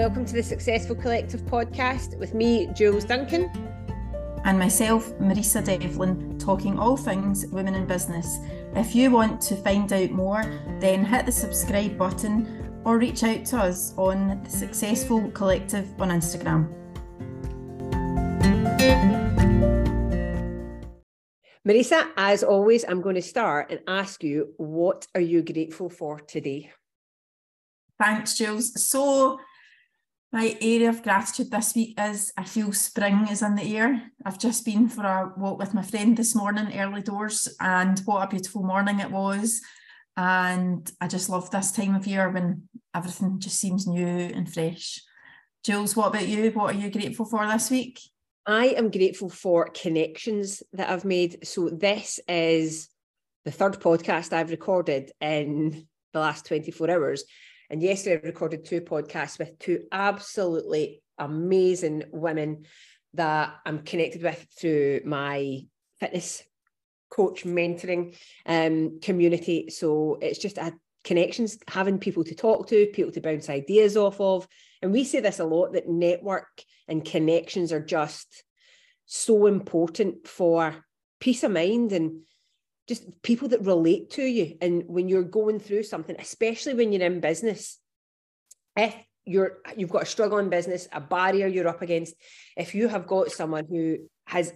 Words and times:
welcome 0.00 0.24
to 0.24 0.32
the 0.32 0.42
Successful 0.42 0.96
Collective 0.96 1.42
podcast 1.42 2.18
with 2.18 2.32
me, 2.32 2.68
Jules 2.68 3.04
Duncan. 3.04 3.50
And 4.46 4.58
myself, 4.58 5.12
Marisa 5.18 5.62
Devlin, 5.62 6.38
talking 6.38 6.78
all 6.78 6.96
things 6.96 7.44
women 7.48 7.74
in 7.74 7.86
business. 7.86 8.38
If 8.74 8.94
you 8.94 9.10
want 9.10 9.42
to 9.42 9.56
find 9.56 9.92
out 9.92 10.10
more, 10.10 10.42
then 10.80 11.04
hit 11.04 11.26
the 11.26 11.32
subscribe 11.32 11.98
button 11.98 12.80
or 12.86 12.96
reach 12.96 13.22
out 13.24 13.44
to 13.44 13.58
us 13.58 13.92
on 13.98 14.42
the 14.42 14.48
Successful 14.48 15.30
Collective 15.32 15.86
on 16.00 16.08
Instagram. 16.08 16.72
Marisa, 21.68 22.08
as 22.16 22.42
always, 22.42 22.86
I'm 22.88 23.02
going 23.02 23.16
to 23.16 23.22
start 23.22 23.70
and 23.70 23.80
ask 23.86 24.24
you, 24.24 24.54
what 24.56 25.06
are 25.14 25.20
you 25.20 25.42
grateful 25.42 25.90
for 25.90 26.20
today? 26.20 26.72
Thanks, 27.98 28.38
Jules. 28.38 28.88
So, 28.88 29.38
my 30.32 30.56
area 30.60 30.88
of 30.88 31.02
gratitude 31.02 31.50
this 31.50 31.74
week 31.74 31.98
is 31.98 32.32
I 32.36 32.44
feel 32.44 32.72
spring 32.72 33.26
is 33.28 33.42
in 33.42 33.56
the 33.56 33.76
air. 33.76 34.00
I've 34.24 34.38
just 34.38 34.64
been 34.64 34.88
for 34.88 35.04
a 35.04 35.32
walk 35.36 35.58
with 35.58 35.74
my 35.74 35.82
friend 35.82 36.16
this 36.16 36.36
morning, 36.36 36.78
early 36.78 37.02
doors, 37.02 37.48
and 37.58 37.98
what 38.04 38.22
a 38.22 38.28
beautiful 38.28 38.62
morning 38.62 39.00
it 39.00 39.10
was. 39.10 39.60
And 40.16 40.88
I 41.00 41.08
just 41.08 41.30
love 41.30 41.50
this 41.50 41.72
time 41.72 41.96
of 41.96 42.06
year 42.06 42.30
when 42.30 42.68
everything 42.94 43.40
just 43.40 43.58
seems 43.58 43.88
new 43.88 44.06
and 44.06 44.52
fresh. 44.52 45.00
Jules, 45.64 45.96
what 45.96 46.08
about 46.08 46.28
you? 46.28 46.50
What 46.52 46.74
are 46.74 46.78
you 46.78 46.90
grateful 46.90 47.26
for 47.26 47.46
this 47.46 47.70
week? 47.70 47.98
I 48.46 48.66
am 48.66 48.90
grateful 48.90 49.30
for 49.30 49.70
connections 49.70 50.62
that 50.72 50.90
I've 50.90 51.04
made. 51.04 51.46
So, 51.46 51.70
this 51.70 52.20
is 52.28 52.88
the 53.44 53.50
third 53.50 53.80
podcast 53.80 54.32
I've 54.32 54.50
recorded 54.50 55.10
in 55.20 55.86
the 56.12 56.20
last 56.20 56.46
24 56.46 56.90
hours. 56.90 57.24
And 57.70 57.82
yesterday 57.82 58.20
I 58.22 58.26
recorded 58.26 58.64
two 58.64 58.80
podcasts 58.80 59.38
with 59.38 59.58
two 59.58 59.84
absolutely 59.92 61.02
amazing 61.18 62.04
women 62.12 62.64
that 63.14 63.54
I'm 63.64 63.80
connected 63.82 64.22
with 64.22 64.44
through 64.58 65.02
my 65.04 65.60
fitness 66.00 66.42
coach 67.10 67.44
mentoring 67.44 68.16
um, 68.46 69.00
community. 69.00 69.70
So 69.70 70.18
it's 70.20 70.38
just 70.38 70.58
a 70.58 70.72
connections, 71.02 71.58
having 71.68 71.98
people 71.98 72.24
to 72.24 72.34
talk 72.34 72.68
to, 72.68 72.86
people 72.92 73.12
to 73.12 73.20
bounce 73.20 73.48
ideas 73.48 73.96
off 73.96 74.20
of. 74.20 74.46
And 74.82 74.92
we 74.92 75.04
say 75.04 75.20
this 75.20 75.38
a 75.40 75.44
lot 75.44 75.72
that 75.72 75.88
network 75.88 76.62
and 76.88 77.04
connections 77.04 77.72
are 77.72 77.84
just 77.84 78.44
so 79.06 79.46
important 79.46 80.26
for 80.26 80.84
peace 81.20 81.42
of 81.42 81.52
mind 81.52 81.92
and 81.92 82.20
just 82.90 83.22
people 83.22 83.46
that 83.46 83.64
relate 83.64 84.10
to 84.10 84.22
you. 84.24 84.56
And 84.60 84.82
when 84.88 85.08
you're 85.08 85.22
going 85.22 85.60
through 85.60 85.84
something, 85.84 86.16
especially 86.18 86.74
when 86.74 86.90
you're 86.90 87.04
in 87.04 87.20
business, 87.20 87.78
if 88.76 88.96
you're 89.24 89.58
you've 89.76 89.92
got 89.92 90.02
a 90.02 90.06
struggle 90.06 90.38
in 90.38 90.50
business, 90.50 90.88
a 90.90 91.00
barrier 91.00 91.46
you're 91.46 91.68
up 91.68 91.82
against, 91.82 92.16
if 92.56 92.74
you 92.74 92.88
have 92.88 93.06
got 93.06 93.30
someone 93.30 93.64
who 93.70 93.98
has 94.26 94.52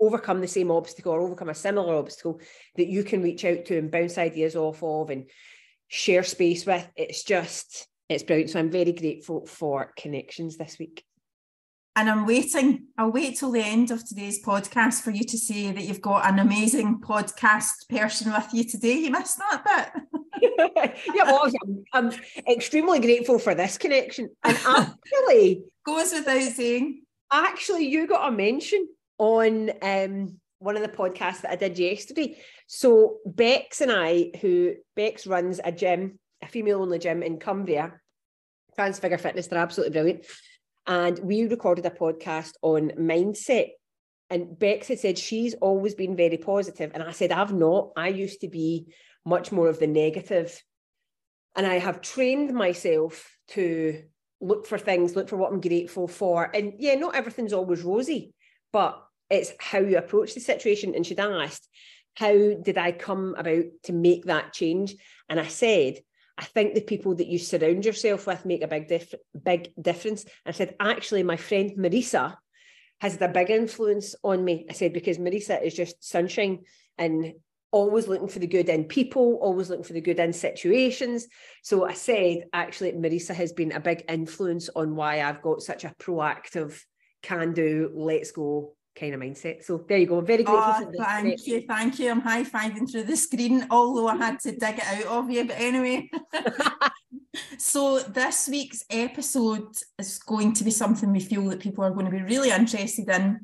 overcome 0.00 0.40
the 0.40 0.48
same 0.48 0.72
obstacle 0.72 1.12
or 1.12 1.20
overcome 1.20 1.50
a 1.50 1.54
similar 1.54 1.94
obstacle 1.94 2.40
that 2.74 2.88
you 2.88 3.04
can 3.04 3.22
reach 3.22 3.44
out 3.44 3.64
to 3.66 3.78
and 3.78 3.92
bounce 3.92 4.18
ideas 4.18 4.56
off 4.56 4.82
of 4.82 5.10
and 5.10 5.30
share 5.86 6.24
space 6.24 6.66
with, 6.66 6.84
it's 6.96 7.22
just 7.22 7.86
it's 8.08 8.24
brilliant. 8.24 8.50
So 8.50 8.58
I'm 8.58 8.72
very 8.72 8.92
grateful 8.92 9.46
for 9.46 9.92
connections 9.96 10.56
this 10.56 10.80
week. 10.80 11.04
And 11.96 12.10
I'm 12.10 12.26
waiting. 12.26 12.86
I'll 12.98 13.12
wait 13.12 13.38
till 13.38 13.52
the 13.52 13.62
end 13.62 13.92
of 13.92 14.04
today's 14.04 14.44
podcast 14.44 15.02
for 15.02 15.12
you 15.12 15.22
to 15.22 15.38
say 15.38 15.70
that 15.70 15.84
you've 15.84 16.00
got 16.00 16.28
an 16.28 16.40
amazing 16.40 17.00
podcast 17.00 17.88
person 17.88 18.32
with 18.32 18.48
you 18.52 18.64
today. 18.64 18.94
You 18.94 19.12
missed 19.12 19.38
that 19.38 19.92
bit. 19.92 20.22
yeah, 21.14 21.22
well, 21.24 21.48
I'm, 21.62 21.84
I'm, 21.92 22.12
extremely 22.50 22.98
grateful 22.98 23.38
for 23.38 23.54
this 23.54 23.78
connection. 23.78 24.30
And 24.42 24.58
actually, 24.66 25.62
goes 25.86 26.12
without 26.12 26.42
saying. 26.42 27.02
Actually, 27.32 27.86
you 27.86 28.08
got 28.08 28.28
a 28.28 28.32
mention 28.32 28.88
on 29.18 29.70
um, 29.80 30.40
one 30.58 30.76
of 30.76 30.82
the 30.82 30.88
podcasts 30.88 31.42
that 31.42 31.52
I 31.52 31.56
did 31.56 31.78
yesterday. 31.78 32.36
So 32.66 33.18
Bex 33.24 33.80
and 33.80 33.92
I, 33.92 34.32
who 34.40 34.74
Bex 34.96 35.28
runs 35.28 35.60
a 35.64 35.70
gym, 35.70 36.18
a 36.42 36.48
female-only 36.48 36.98
gym 36.98 37.22
in 37.22 37.38
Cumbria, 37.38 38.00
Transfigure 38.74 39.18
Fitness, 39.18 39.46
they're 39.46 39.60
absolutely 39.60 39.92
brilliant 39.92 40.26
and 40.86 41.18
we 41.18 41.44
recorded 41.44 41.86
a 41.86 41.90
podcast 41.90 42.52
on 42.62 42.90
mindset. 42.90 43.70
And 44.30 44.58
Bex 44.58 44.88
had 44.88 44.98
said 44.98 45.18
she's 45.18 45.54
always 45.54 45.94
been 45.94 46.16
very 46.16 46.38
positive, 46.38 46.90
and 46.94 47.02
I 47.02 47.12
said 47.12 47.30
I've 47.30 47.52
not. 47.52 47.90
I 47.96 48.08
used 48.08 48.40
to 48.40 48.48
be 48.48 48.92
much 49.24 49.52
more 49.52 49.68
of 49.68 49.78
the 49.78 49.86
negative, 49.86 50.62
and 51.54 51.66
I 51.66 51.78
have 51.78 52.00
trained 52.00 52.52
myself 52.52 53.36
to 53.48 54.02
look 54.40 54.66
for 54.66 54.78
things, 54.78 55.14
look 55.14 55.28
for 55.28 55.36
what 55.36 55.52
I'm 55.52 55.60
grateful 55.60 56.08
for. 56.08 56.50
And 56.54 56.74
yeah, 56.78 56.94
not 56.94 57.14
everything's 57.14 57.52
always 57.52 57.82
rosy, 57.82 58.34
but 58.72 59.00
it's 59.30 59.52
how 59.58 59.78
you 59.78 59.96
approach 59.98 60.34
the 60.34 60.40
situation. 60.40 60.94
And 60.94 61.06
she'd 61.06 61.20
asked, 61.20 61.68
How 62.14 62.32
did 62.32 62.78
I 62.78 62.92
come 62.92 63.34
about 63.36 63.64
to 63.84 63.92
make 63.92 64.24
that 64.24 64.52
change? 64.52 64.96
And 65.28 65.38
I 65.38 65.46
said, 65.46 65.98
I 66.36 66.44
think 66.44 66.74
the 66.74 66.80
people 66.80 67.14
that 67.16 67.28
you 67.28 67.38
surround 67.38 67.84
yourself 67.84 68.26
with 68.26 68.44
make 68.44 68.62
a 68.62 68.68
big 68.68 68.88
dif- 68.88 69.14
big 69.44 69.72
difference. 69.80 70.24
I 70.44 70.50
said, 70.50 70.74
actually, 70.80 71.22
my 71.22 71.36
friend 71.36 71.72
Marisa 71.78 72.36
has 73.00 73.18
the 73.18 73.28
big 73.28 73.50
influence 73.50 74.14
on 74.24 74.44
me. 74.44 74.66
I 74.68 74.72
said, 74.72 74.92
because 74.92 75.18
Marisa 75.18 75.62
is 75.62 75.74
just 75.74 76.02
sunshine 76.02 76.60
and 76.98 77.34
always 77.70 78.06
looking 78.06 78.28
for 78.28 78.38
the 78.38 78.46
good 78.46 78.68
in 78.68 78.84
people, 78.84 79.38
always 79.42 79.68
looking 79.68 79.84
for 79.84 79.92
the 79.94 80.00
good 80.00 80.20
in 80.20 80.32
situations. 80.32 81.26
So 81.62 81.84
I 81.84 81.94
said, 81.94 82.44
actually, 82.52 82.92
Marisa 82.92 83.34
has 83.34 83.52
been 83.52 83.72
a 83.72 83.80
big 83.80 84.04
influence 84.08 84.70
on 84.74 84.96
why 84.96 85.22
I've 85.22 85.42
got 85.42 85.60
such 85.60 85.84
a 85.84 85.94
proactive, 86.00 86.80
can 87.22 87.52
do, 87.52 87.90
let's 87.94 88.30
go 88.30 88.76
kind 88.94 89.14
of 89.14 89.20
mindset. 89.20 89.64
So 89.64 89.84
there 89.88 89.98
you 89.98 90.06
go. 90.06 90.18
I'm 90.18 90.26
very 90.26 90.44
oh, 90.46 90.50
grateful 90.50 90.72
oh, 90.74 90.84
for 90.84 90.92
this. 90.92 91.00
Thank 91.00 91.46
you, 91.46 91.60
thank 91.66 91.98
you. 91.98 92.10
I'm 92.10 92.20
high 92.20 92.44
fiving 92.44 92.90
through 92.90 93.04
the 93.04 93.16
screen, 93.16 93.66
although 93.70 94.08
I 94.08 94.16
had 94.16 94.40
to 94.40 94.52
dig 94.58 94.78
it 94.78 94.86
out 94.86 95.06
of 95.06 95.30
you. 95.30 95.44
But 95.46 95.58
anyway. 95.58 96.10
so 97.58 97.98
this 98.00 98.48
week's 98.48 98.84
episode 98.90 99.74
is 99.98 100.18
going 100.18 100.52
to 100.54 100.64
be 100.64 100.70
something 100.70 101.12
we 101.12 101.20
feel 101.20 101.48
that 101.48 101.60
people 101.60 101.84
are 101.84 101.90
going 101.90 102.06
to 102.06 102.12
be 102.12 102.22
really 102.22 102.50
interested 102.50 103.08
in. 103.08 103.40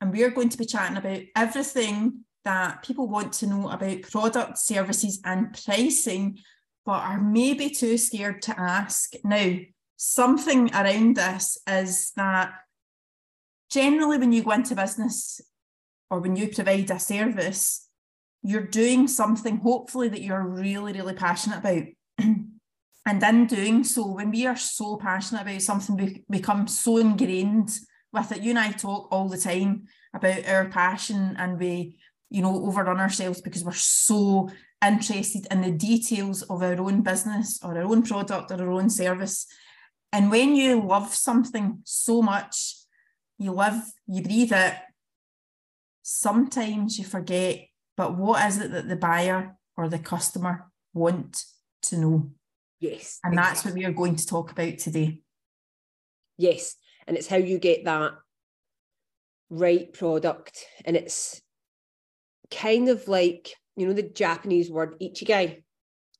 And 0.00 0.12
we 0.12 0.22
are 0.24 0.30
going 0.30 0.48
to 0.50 0.58
be 0.58 0.66
chatting 0.66 0.96
about 0.96 1.20
everything 1.36 2.24
that 2.44 2.82
people 2.82 3.08
want 3.08 3.32
to 3.34 3.46
know 3.46 3.70
about 3.70 4.02
product, 4.02 4.58
services, 4.58 5.20
and 5.24 5.58
pricing, 5.64 6.38
but 6.84 7.02
are 7.02 7.20
maybe 7.20 7.70
too 7.70 7.96
scared 7.96 8.42
to 8.42 8.60
ask. 8.60 9.14
Now, 9.24 9.56
something 9.96 10.70
around 10.74 11.16
this 11.16 11.58
is 11.66 12.12
that 12.16 12.52
generally 13.70 14.18
when 14.18 14.32
you 14.32 14.42
go 14.42 14.52
into 14.52 14.74
business 14.74 15.40
or 16.10 16.20
when 16.20 16.36
you 16.36 16.48
provide 16.48 16.90
a 16.90 16.98
service, 16.98 17.88
you're 18.42 18.62
doing 18.62 19.08
something 19.08 19.58
hopefully 19.58 20.08
that 20.08 20.22
you're 20.22 20.46
really, 20.46 20.92
really 20.92 21.14
passionate 21.14 21.58
about. 21.58 21.84
and 22.18 23.22
in 23.22 23.46
doing 23.46 23.82
so, 23.84 24.06
when 24.06 24.30
we 24.30 24.46
are 24.46 24.56
so 24.56 24.96
passionate 24.96 25.42
about 25.42 25.62
something, 25.62 25.96
we 25.96 26.24
become 26.28 26.68
so 26.68 26.98
ingrained 26.98 27.70
with 28.12 28.32
it. 28.32 28.42
You 28.42 28.50
and 28.50 28.58
I 28.58 28.70
talk 28.72 29.08
all 29.10 29.28
the 29.28 29.38
time 29.38 29.84
about 30.14 30.46
our 30.46 30.68
passion 30.68 31.34
and 31.38 31.58
we, 31.58 31.98
you 32.30 32.42
know, 32.42 32.64
overrun 32.66 33.00
ourselves 33.00 33.40
because 33.40 33.64
we're 33.64 33.72
so 33.72 34.50
interested 34.86 35.46
in 35.50 35.62
the 35.62 35.72
details 35.72 36.42
of 36.42 36.62
our 36.62 36.78
own 36.78 37.02
business 37.02 37.58
or 37.62 37.76
our 37.76 37.84
own 37.84 38.02
product 38.02 38.50
or 38.50 38.60
our 38.60 38.72
own 38.72 38.90
service. 38.90 39.46
And 40.12 40.30
when 40.30 40.54
you 40.54 40.80
love 40.80 41.14
something 41.14 41.80
so 41.84 42.22
much, 42.22 42.76
you 43.38 43.52
live, 43.52 43.82
you 44.06 44.22
breathe 44.22 44.52
it. 44.52 44.74
Sometimes 46.02 46.98
you 46.98 47.04
forget, 47.04 47.66
but 47.96 48.16
what 48.16 48.46
is 48.46 48.58
it 48.58 48.72
that 48.72 48.88
the 48.88 48.96
buyer 48.96 49.56
or 49.76 49.88
the 49.88 49.98
customer 49.98 50.70
want 50.92 51.44
to 51.82 51.98
know? 51.98 52.30
Yes. 52.80 53.18
And 53.24 53.34
exactly. 53.34 53.54
that's 53.54 53.64
what 53.64 53.74
we 53.74 53.84
are 53.84 53.92
going 53.92 54.16
to 54.16 54.26
talk 54.26 54.52
about 54.52 54.78
today. 54.78 55.20
Yes. 56.36 56.76
And 57.06 57.16
it's 57.16 57.28
how 57.28 57.36
you 57.36 57.58
get 57.58 57.84
that 57.84 58.12
right 59.50 59.92
product. 59.92 60.64
And 60.84 60.96
it's 60.96 61.40
kind 62.50 62.88
of 62.88 63.08
like, 63.08 63.54
you 63.76 63.86
know, 63.86 63.92
the 63.92 64.02
Japanese 64.02 64.70
word 64.70 64.96
ikigai, 65.00 65.62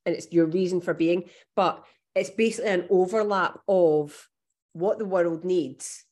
and 0.05 0.15
it's 0.15 0.31
your 0.31 0.45
reason 0.45 0.81
for 0.81 0.93
being, 0.93 1.25
but 1.55 1.83
it's 2.15 2.29
basically 2.29 2.71
an 2.71 2.87
overlap 2.89 3.59
of 3.67 4.27
what 4.73 4.99
the 4.99 5.05
world 5.05 5.43
needs 5.43 6.04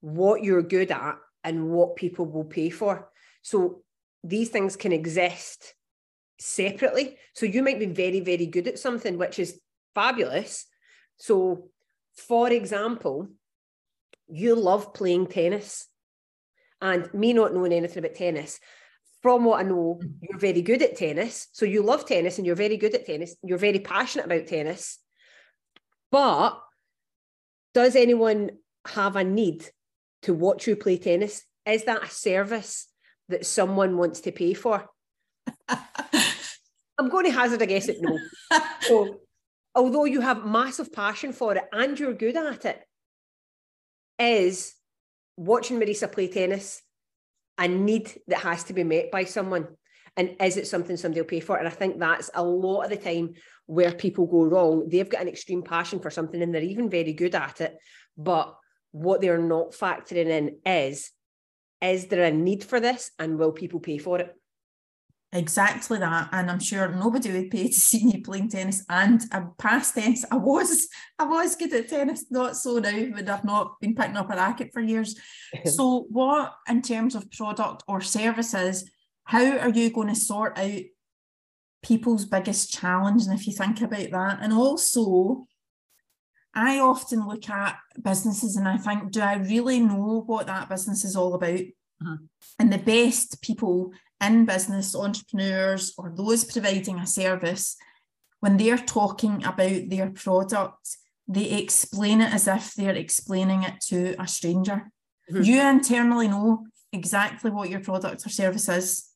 what 0.00 0.42
you're 0.42 0.62
good 0.62 0.90
at 0.90 1.16
and 1.44 1.70
what 1.70 1.96
people 1.96 2.26
will 2.26 2.44
pay 2.44 2.70
for. 2.70 3.10
So 3.42 3.82
these 4.22 4.50
things 4.50 4.76
can 4.76 4.92
exist 4.92 5.74
separately. 6.38 7.16
So 7.34 7.46
you 7.46 7.62
might 7.62 7.78
be 7.78 7.86
very, 7.86 8.20
very 8.20 8.46
good 8.46 8.68
at 8.68 8.78
something, 8.78 9.18
which 9.18 9.38
is 9.38 9.60
fabulous. 9.94 10.66
So, 11.16 11.68
for 12.14 12.50
example, 12.50 13.28
you 14.28 14.54
love 14.54 14.94
playing 14.94 15.26
tennis. 15.28 15.86
And 16.82 17.12
me 17.12 17.34
not 17.34 17.52
knowing 17.52 17.74
anything 17.74 17.98
about 17.98 18.14
tennis, 18.14 18.58
from 19.22 19.44
what 19.44 19.60
I 19.60 19.68
know, 19.68 20.00
mm. 20.02 20.12
you're 20.22 20.38
very 20.38 20.62
good 20.62 20.82
at 20.82 20.96
tennis. 20.96 21.48
So 21.52 21.66
you 21.66 21.82
love 21.82 22.06
tennis 22.06 22.38
and 22.38 22.46
you're 22.46 22.56
very 22.56 22.76
good 22.76 22.94
at 22.94 23.06
tennis. 23.06 23.36
You're 23.42 23.58
very 23.58 23.80
passionate 23.80 24.26
about 24.26 24.46
tennis. 24.46 24.98
But 26.10 26.58
does 27.74 27.96
anyone 27.96 28.52
have 28.86 29.16
a 29.16 29.24
need 29.24 29.70
to 30.22 30.34
watch 30.34 30.66
you 30.66 30.76
play 30.76 30.98
tennis? 30.98 31.42
Is 31.66 31.84
that 31.84 32.04
a 32.04 32.10
service 32.10 32.88
that 33.28 33.46
someone 33.46 33.96
wants 33.96 34.20
to 34.22 34.32
pay 34.32 34.54
for? 34.54 34.86
I'm 35.68 37.08
going 37.08 37.24
to 37.26 37.32
hazard 37.32 37.62
a 37.62 37.66
guess 37.66 37.88
at 37.88 37.96
no. 38.00 38.18
so, 38.82 39.20
although 39.74 40.04
you 40.04 40.20
have 40.20 40.44
massive 40.44 40.92
passion 40.92 41.32
for 41.32 41.56
it 41.56 41.64
and 41.72 41.98
you're 41.98 42.12
good 42.12 42.36
at 42.36 42.64
it, 42.64 42.80
is 44.18 44.74
watching 45.36 45.80
Marisa 45.80 46.12
play 46.12 46.28
tennis 46.28 46.82
a 47.58 47.68
need 47.68 48.12
that 48.28 48.40
has 48.40 48.64
to 48.64 48.72
be 48.72 48.84
met 48.84 49.10
by 49.10 49.24
someone? 49.24 49.68
And 50.16 50.36
is 50.40 50.56
it 50.56 50.66
something 50.66 50.96
somebody 50.96 51.20
will 51.20 51.28
pay 51.28 51.40
for? 51.40 51.56
And 51.56 51.68
I 51.68 51.70
think 51.70 51.98
that's 51.98 52.30
a 52.34 52.42
lot 52.42 52.82
of 52.82 52.90
the 52.90 52.96
time 52.96 53.34
where 53.66 53.92
people 53.92 54.26
go 54.26 54.44
wrong. 54.44 54.88
They've 54.88 55.08
got 55.08 55.22
an 55.22 55.28
extreme 55.28 55.62
passion 55.62 56.00
for 56.00 56.10
something 56.10 56.42
and 56.42 56.54
they're 56.54 56.62
even 56.62 56.90
very 56.90 57.12
good 57.12 57.34
at 57.34 57.60
it. 57.60 57.76
But 58.16 58.56
what 58.92 59.20
they're 59.20 59.38
not 59.38 59.72
factoring 59.72 60.26
in 60.26 60.56
is 60.66 61.10
is 61.80 62.06
there 62.06 62.24
a 62.24 62.30
need 62.30 62.62
for 62.62 62.78
this 62.78 63.10
and 63.18 63.38
will 63.38 63.52
people 63.52 63.80
pay 63.80 63.98
for 63.98 64.18
it? 64.18 64.36
Exactly 65.32 65.98
that. 65.98 66.28
And 66.32 66.50
I'm 66.50 66.58
sure 66.58 66.88
nobody 66.88 67.30
would 67.32 67.50
pay 67.50 67.68
to 67.68 67.72
see 67.80 68.04
me 68.04 68.20
playing 68.20 68.48
tennis. 68.48 68.84
And 68.88 69.22
I'm 69.32 69.52
past 69.58 69.94
tennis. 69.94 70.24
I 70.30 70.36
was 70.36 70.88
I 71.18 71.24
was 71.24 71.56
good 71.56 71.72
at 71.72 71.88
tennis, 71.88 72.26
not 72.30 72.56
so 72.56 72.78
now, 72.78 73.06
but 73.14 73.28
I've 73.28 73.44
not 73.44 73.80
been 73.80 73.94
picking 73.94 74.16
up 74.16 74.30
a 74.30 74.36
racket 74.36 74.72
for 74.72 74.80
years. 74.80 75.18
so 75.64 76.06
what 76.10 76.54
in 76.68 76.82
terms 76.82 77.14
of 77.14 77.30
product 77.30 77.84
or 77.86 78.00
services, 78.00 78.90
how 79.24 79.58
are 79.58 79.70
you 79.70 79.90
going 79.90 80.08
to 80.08 80.16
sort 80.16 80.58
out 80.58 80.82
people's 81.82 82.24
biggest 82.24 82.72
challenge? 82.72 83.22
And 83.24 83.38
if 83.38 83.46
you 83.46 83.52
think 83.52 83.80
about 83.80 84.10
that, 84.10 84.38
and 84.42 84.52
also 84.52 85.46
I 86.54 86.80
often 86.80 87.26
look 87.28 87.48
at 87.48 87.78
businesses 88.02 88.56
and 88.56 88.66
I 88.66 88.76
think, 88.76 89.12
do 89.12 89.20
I 89.20 89.34
really 89.36 89.80
know 89.80 90.24
what 90.26 90.46
that 90.46 90.68
business 90.68 91.04
is 91.04 91.16
all 91.16 91.34
about? 91.34 91.60
Uh-huh. 91.60 92.16
And 92.58 92.72
the 92.72 92.78
best 92.78 93.40
people 93.42 93.92
in 94.22 94.44
business, 94.44 94.94
entrepreneurs, 94.94 95.94
or 95.96 96.12
those 96.14 96.44
providing 96.44 96.98
a 96.98 97.06
service, 97.06 97.76
when 98.40 98.56
they're 98.56 98.78
talking 98.78 99.44
about 99.44 99.88
their 99.88 100.10
product, 100.10 100.96
they 101.28 101.50
explain 101.52 102.20
it 102.20 102.32
as 102.32 102.48
if 102.48 102.74
they're 102.74 102.96
explaining 102.96 103.62
it 103.62 103.74
to 103.88 104.20
a 104.20 104.26
stranger. 104.26 104.90
Mm-hmm. 105.30 105.42
You 105.42 105.60
internally 105.60 106.28
know 106.28 106.66
exactly 106.92 107.50
what 107.50 107.70
your 107.70 107.80
product 107.80 108.26
or 108.26 108.30
service 108.30 108.68
is, 108.68 109.06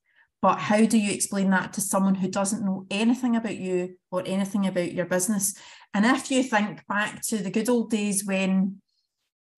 but 0.40 0.58
how 0.58 0.84
do 0.84 0.98
you 0.98 1.10
explain 1.10 1.50
that 1.50 1.72
to 1.72 1.80
someone 1.80 2.14
who 2.14 2.28
doesn't 2.28 2.64
know 2.64 2.86
anything 2.90 3.34
about 3.34 3.56
you 3.56 3.96
or 4.12 4.22
anything 4.26 4.66
about 4.66 4.92
your 4.92 5.06
business? 5.06 5.54
And 5.94 6.04
if 6.04 6.30
you 6.30 6.42
think 6.42 6.86
back 6.86 7.22
to 7.28 7.38
the 7.38 7.50
good 7.50 7.68
old 7.68 7.90
days 7.90 8.24
when 8.24 8.80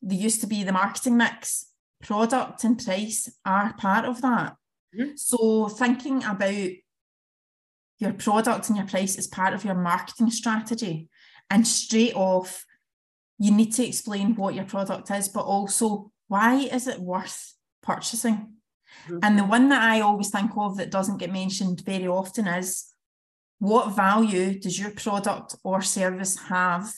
there 0.03 0.19
used 0.19 0.43
to 0.43 0.47
be 0.47 0.63
the 0.63 0.73
marketing 0.73 1.17
mix, 1.17 1.67
product 2.03 2.63
and 2.63 2.79
price 2.83 3.29
are 3.45 3.73
part 3.75 4.05
of 4.05 4.21
that. 4.21 4.55
Mm-hmm. 4.95 5.17
So 5.17 5.69
thinking 5.69 6.23
about 6.23 6.69
your 7.99 8.13
product 8.13 8.69
and 8.69 8.77
your 8.77 8.87
price 8.87 9.17
is 9.17 9.27
part 9.27 9.55
of 9.55 9.65
your 9.65 9.75
marketing 9.75 10.31
strategy 10.31 11.09
and 11.51 11.67
straight 11.67 12.15
off 12.15 12.65
you 13.39 13.51
need 13.51 13.73
to 13.73 13.87
explain 13.87 14.35
what 14.35 14.55
your 14.55 14.65
product 14.65 15.11
is 15.11 15.29
but 15.29 15.45
also 15.45 16.11
why 16.29 16.57
is 16.57 16.87
it 16.87 17.01
worth 17.01 17.55
purchasing 17.83 18.53
mm-hmm. 19.07 19.19
and 19.23 19.39
the 19.39 19.45
one 19.45 19.69
that 19.69 19.83
i 19.83 20.01
always 20.01 20.31
think 20.31 20.51
of 20.57 20.77
that 20.77 20.91
doesn't 20.91 21.19
get 21.19 21.33
mentioned 21.33 21.83
very 21.85 22.07
often 22.07 22.47
is 22.47 22.93
what 23.59 23.97
value 23.97 24.59
does 24.59 24.79
your 24.79 24.91
product 24.91 25.57
or 25.65 25.81
service 25.83 26.39
have 26.49 26.93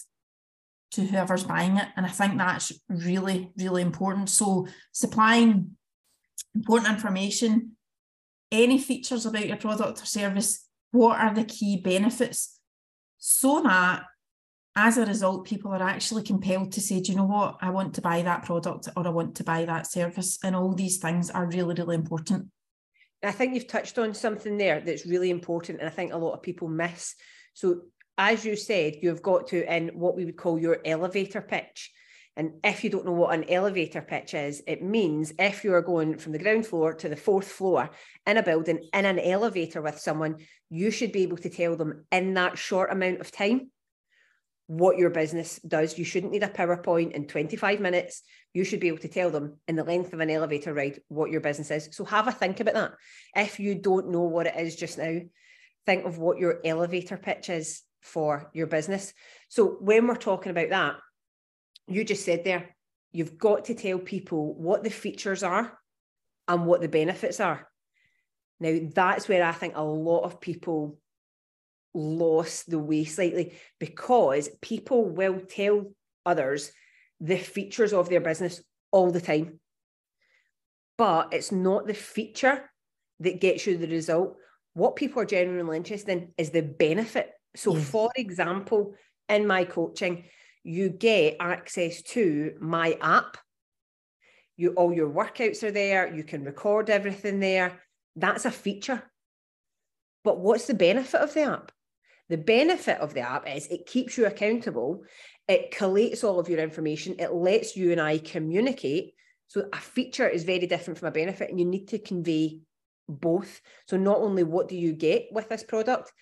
to 0.93 1.05
whoever's 1.05 1.45
buying 1.45 1.77
it? 1.77 1.89
And 1.97 2.07
i 2.07 2.09
think 2.09 2.39
that's 2.39 2.73
really 2.89 3.51
really 3.57 3.83
important. 3.83 4.31
So 4.31 4.67
supplying 4.93 5.77
important 6.55 6.93
information 6.93 7.73
any 8.51 8.79
features 8.79 9.27
about 9.27 9.47
your 9.47 9.59
product 9.59 10.03
or 10.03 10.07
service 10.07 10.67
what 10.91 11.21
are 11.21 11.35
the 11.35 11.45
key 11.45 11.77
benefits? 11.77 12.59
So 13.19 13.61
that 13.63 14.05
as 14.75 14.97
a 14.97 15.05
result 15.05 15.47
people 15.47 15.73
are 15.73 15.83
actually 15.83 16.23
compelled 16.23 16.73
to 16.73 16.81
say 16.81 17.01
do 17.01 17.13
you 17.13 17.19
know 17.19 17.25
what? 17.25 17.59
I 17.61 17.71
want 17.71 17.95
to 17.95 18.01
buy 18.01 18.23
that 18.23 18.45
product 18.45 18.89
or 18.97 19.07
i 19.07 19.11
want 19.11 19.35
to 19.37 19.45
buy 19.45 19.65
that 19.65 19.87
service. 19.87 20.39
And 20.43 20.57
all 20.57 20.73
these 20.73 20.99
things 20.99 21.31
are 21.31 21.47
really 21.47 21.75
really 21.75 21.95
important 21.95 22.49
I 23.23 23.33
think 23.33 23.55
you've 23.55 23.67
touched 23.67 23.99
on 23.99 24.15
something 24.15 24.59
there 24.59 24.81
that's 24.81 25.07
really 25.07 25.31
important, 25.31 25.81
and 25.81 25.89
I 25.89 25.93
think 25.93 26.13
a 26.13 26.19
lot 26.19 26.35
of 26.35 26.43
people 26.43 26.69
miss. 26.69 27.15
So, 27.55 27.83
as 28.17 28.45
you 28.45 28.57
said, 28.57 28.97
you've 29.03 29.23
got 29.23 29.49
to 29.49 29.75
in 29.75 29.89
what 29.89 30.17
we 30.17 30.25
would 30.25 30.37
call 30.37 30.59
your 30.59 30.79
elevator 30.85 31.41
pitch. 31.41 31.93
And 32.37 32.53
if 32.63 32.85
you 32.85 32.91
don't 32.91 33.05
know 33.05 33.13
what 33.13 33.35
an 33.35 33.51
elevator 33.51 34.01
pitch 34.01 34.35
is, 34.35 34.63
it 34.69 34.81
means 34.81 35.33
if 35.41 35.65
you 35.65 35.75
are 35.75 35.83
going 35.83 36.19
from 36.19 36.31
the 36.31 36.39
ground 36.39 36.67
floor 36.67 36.95
to 36.95 37.09
the 37.09 37.17
fourth 37.17 37.49
floor 37.49 37.91
in 38.27 38.37
a 38.37 38.43
building 38.45 38.89
in 38.95 39.05
an 39.05 39.19
elevator 39.19 39.83
with 39.83 39.99
someone, 39.99 40.37
you 40.71 40.93
should 40.93 41.11
be 41.11 41.25
able 41.25 41.37
to 41.39 41.51
tell 41.51 41.75
them 41.75 42.05
in 42.13 42.35
that 42.35 42.57
short 42.57 42.93
amount 42.93 43.21
of 43.21 43.33
time 43.33 43.71
what 44.69 44.99
your 44.99 45.09
business 45.09 45.59
does. 45.67 45.99
You 45.99 46.05
shouldn't 46.05 46.31
need 46.31 46.43
a 46.43 46.49
PowerPoint 46.49 47.13
in 47.13 47.27
25 47.27 47.81
minutes. 47.81 48.23
You 48.53 48.65
should 48.65 48.81
be 48.81 48.89
able 48.89 48.99
to 48.99 49.09
tell 49.09 49.31
them 49.31 49.57
in 49.67 49.77
the 49.77 49.83
length 49.83 50.13
of 50.13 50.21
an 50.21 50.31
elevator 50.31 50.75
ride 50.75 51.01
what 51.09 51.31
your 51.31 51.41
business 51.41 51.71
is. 51.71 51.89
So 51.93 52.05
have 52.05 52.29
a 52.29 52.33
think 52.33 52.61
about 52.61 52.75
that. 52.75 52.93
If 53.35 53.59
you 53.59 53.75
don't 53.75 54.11
know 54.11 54.23
what 54.23 54.47
it 54.47 54.57
is 54.57 54.77
just 54.77 54.99
now, 54.99 55.21
think 55.87 56.05
of 56.05 56.19
what 56.19 56.39
your 56.39 56.61
elevator 56.67 57.17
pitch 57.17 57.49
is 57.49 57.83
for 58.03 58.51
your 58.53 58.67
business. 58.67 59.15
So 59.49 59.79
when 59.81 60.07
we're 60.07 60.17
talking 60.17 60.51
about 60.51 60.69
that, 60.69 60.97
you 61.87 62.05
just 62.05 62.27
said 62.27 62.45
there, 62.45 62.77
you've 63.11 63.39
got 63.39 63.65
to 63.65 63.75
tell 63.75 63.99
people 63.99 64.55
what 64.55 64.85
the 64.85 64.91
features 64.91 65.43
are 65.43 65.79
and 66.47 66.67
what 66.67 66.83
the 66.83 66.89
benefits 66.89 67.41
are. 67.41 67.67
Now, 68.61 68.79
that's 68.95 69.29
where 69.29 69.43
I 69.43 69.53
think 69.53 69.77
a 69.77 69.83
lot 69.83 70.25
of 70.25 70.43
people 70.43 70.99
lost 71.99 72.71
the 72.71 72.79
way 72.79 73.05
slightly 73.05 73.55
because 73.79 74.49
people 74.63 75.05
will 75.05 75.41
tell 75.41 75.87
others 76.25 76.73
the 77.21 77.37
features 77.37 77.93
of 77.93 78.09
their 78.09 78.21
business 78.21 78.63
all 78.91 79.11
the 79.11 79.21
time. 79.21 79.61
But 80.97 81.33
it's 81.33 81.53
not 81.53 81.87
the 81.87 81.95
feature 81.95 82.71
that 83.21 83.41
gets 83.41 83.67
you 83.67 83.77
the 83.77 83.89
result. 83.89 84.37
What 84.75 84.97
people 84.97 85.23
are 85.23 85.27
genuinely 85.27 85.77
interested 85.77 86.11
in 86.11 86.33
is 86.37 86.51
the 86.51 86.63
benefit. 86.63 87.31
So, 87.57 87.73
mm. 87.73 87.81
for 87.81 88.11
example, 88.17 88.95
in 89.29 89.47
my 89.47 89.65
coaching, 89.65 90.25
you 90.63 90.89
get 90.89 91.37
access 91.41 92.03
to 92.03 92.55
my 92.61 92.97
app. 93.01 93.37
You 94.57 94.71
all 94.71 94.93
your 94.93 95.11
workouts 95.11 95.63
are 95.63 95.71
there, 95.71 96.13
you 96.15 96.25
can 96.25 96.45
record 96.45 96.91
everything 96.91 97.41
there. 97.41 97.81
That's 98.17 98.45
a 98.45 98.51
feature. 98.51 99.03
But 100.25 100.41
what's 100.41 100.67
the 100.67 100.75
benefit 100.75 101.21
of 101.21 101.33
the 101.33 101.43
app? 101.43 101.73
The 102.29 102.37
benefit 102.37 102.99
of 102.99 103.15
the 103.15 103.21
app 103.21 103.49
is 103.49 103.67
it 103.67 103.87
keeps 103.87 104.19
you 104.19 104.27
accountable, 104.27 105.03
it 105.49 105.73
collates 105.73 106.25
all 106.25 106.39
of 106.39 106.49
your 106.49 106.61
information, 106.61 107.17
it 107.19 107.33
lets 107.33 107.77
you 107.77 107.91
and 107.93 108.01
I 108.01 108.19
communicate. 108.19 109.15
So 109.47 109.67
a 109.73 109.79
feature 109.79 110.29
is 110.29 110.45
very 110.45 110.67
different 110.67 110.99
from 110.99 111.09
a 111.09 111.13
benefit, 111.13 111.49
and 111.49 111.59
you 111.59 111.65
need 111.65 111.89
to 111.89 111.99
convey 111.99 112.61
both. 113.09 113.61
So 113.87 113.97
not 113.97 114.19
only 114.19 114.43
what 114.43 114.69
do 114.69 114.77
you 114.77 114.93
get 114.93 115.29
with 115.33 115.49
this 115.49 115.65
product, 115.65 116.13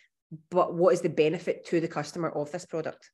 but 0.51 0.75
what 0.75 0.95
is 0.95 1.01
the 1.01 1.09
benefit 1.09 1.67
to 1.67 1.81
the 1.81 1.89
customer 1.89 2.29
of 2.31 2.53
this 2.53 2.67
product? 2.67 3.11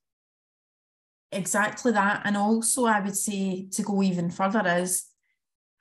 Exactly 1.31 1.91
that. 1.93 2.21
And 2.25 2.37
also, 2.37 2.85
I 2.85 2.99
would 2.99 3.17
say 3.17 3.67
to 3.71 3.81
go 3.81 4.03
even 4.03 4.29
further 4.29 4.63
is 4.67 5.05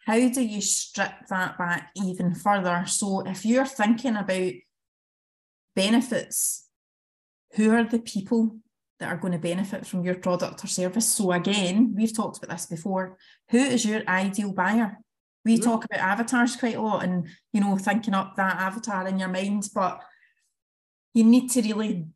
how 0.06 0.28
do 0.28 0.42
you 0.42 0.62
strip 0.62 1.12
that 1.28 1.58
back 1.58 1.90
even 1.96 2.34
further? 2.34 2.84
So 2.86 3.20
if 3.20 3.44
you're 3.44 3.66
thinking 3.66 4.16
about 4.16 4.52
benefits 5.76 6.68
who 7.54 7.70
are 7.72 7.84
the 7.84 7.98
people 7.98 8.56
that 8.98 9.08
are 9.08 9.16
going 9.16 9.32
to 9.32 9.38
benefit 9.38 9.86
from 9.86 10.04
your 10.04 10.14
product 10.14 10.64
or 10.64 10.66
service? 10.66 11.08
So 11.08 11.32
again, 11.32 11.94
we've 11.96 12.14
talked 12.14 12.38
about 12.38 12.56
this 12.56 12.66
before. 12.66 13.18
Who 13.50 13.58
is 13.58 13.84
your 13.84 14.02
ideal 14.08 14.52
buyer? 14.52 14.98
We 15.44 15.54
mm-hmm. 15.54 15.64
talk 15.64 15.84
about 15.84 16.00
avatars 16.00 16.56
quite 16.56 16.76
a 16.76 16.82
lot 16.82 17.04
and 17.04 17.28
you 17.52 17.60
know 17.60 17.76
thinking 17.76 18.14
up 18.14 18.36
that 18.36 18.56
avatar 18.56 19.08
in 19.08 19.18
your 19.18 19.28
mind, 19.28 19.68
but 19.74 20.00
you 21.14 21.24
need 21.24 21.50
to 21.50 21.62
really 21.62 22.06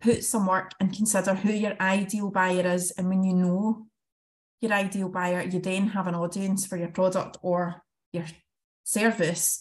put 0.00 0.24
some 0.24 0.46
work 0.46 0.72
and 0.80 0.94
consider 0.94 1.34
who 1.34 1.52
your 1.52 1.80
ideal 1.80 2.30
buyer 2.30 2.66
is. 2.66 2.90
And 2.92 3.08
when 3.08 3.22
you 3.24 3.34
know 3.34 3.86
your 4.60 4.72
ideal 4.72 5.08
buyer, 5.08 5.42
you 5.42 5.60
then 5.60 5.88
have 5.88 6.06
an 6.06 6.14
audience 6.14 6.66
for 6.66 6.76
your 6.76 6.88
product 6.88 7.38
or 7.42 7.82
your 8.12 8.26
service 8.84 9.60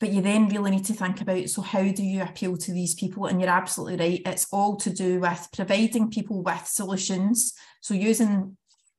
but 0.00 0.12
you 0.12 0.22
then 0.22 0.48
really 0.48 0.70
need 0.70 0.84
to 0.84 0.92
think 0.92 1.20
about 1.20 1.48
so 1.48 1.60
how 1.60 1.82
do 1.82 2.04
you 2.04 2.22
appeal 2.22 2.56
to 2.56 2.72
these 2.72 2.94
people? 2.94 3.26
And 3.26 3.40
you're 3.40 3.50
absolutely 3.50 3.96
right. 3.96 4.22
It's 4.24 4.46
all 4.52 4.76
to 4.76 4.90
do 4.90 5.20
with 5.20 5.48
providing 5.52 6.10
people 6.10 6.42
with 6.42 6.66
solutions. 6.66 7.54
So 7.80 7.94
using 7.94 8.56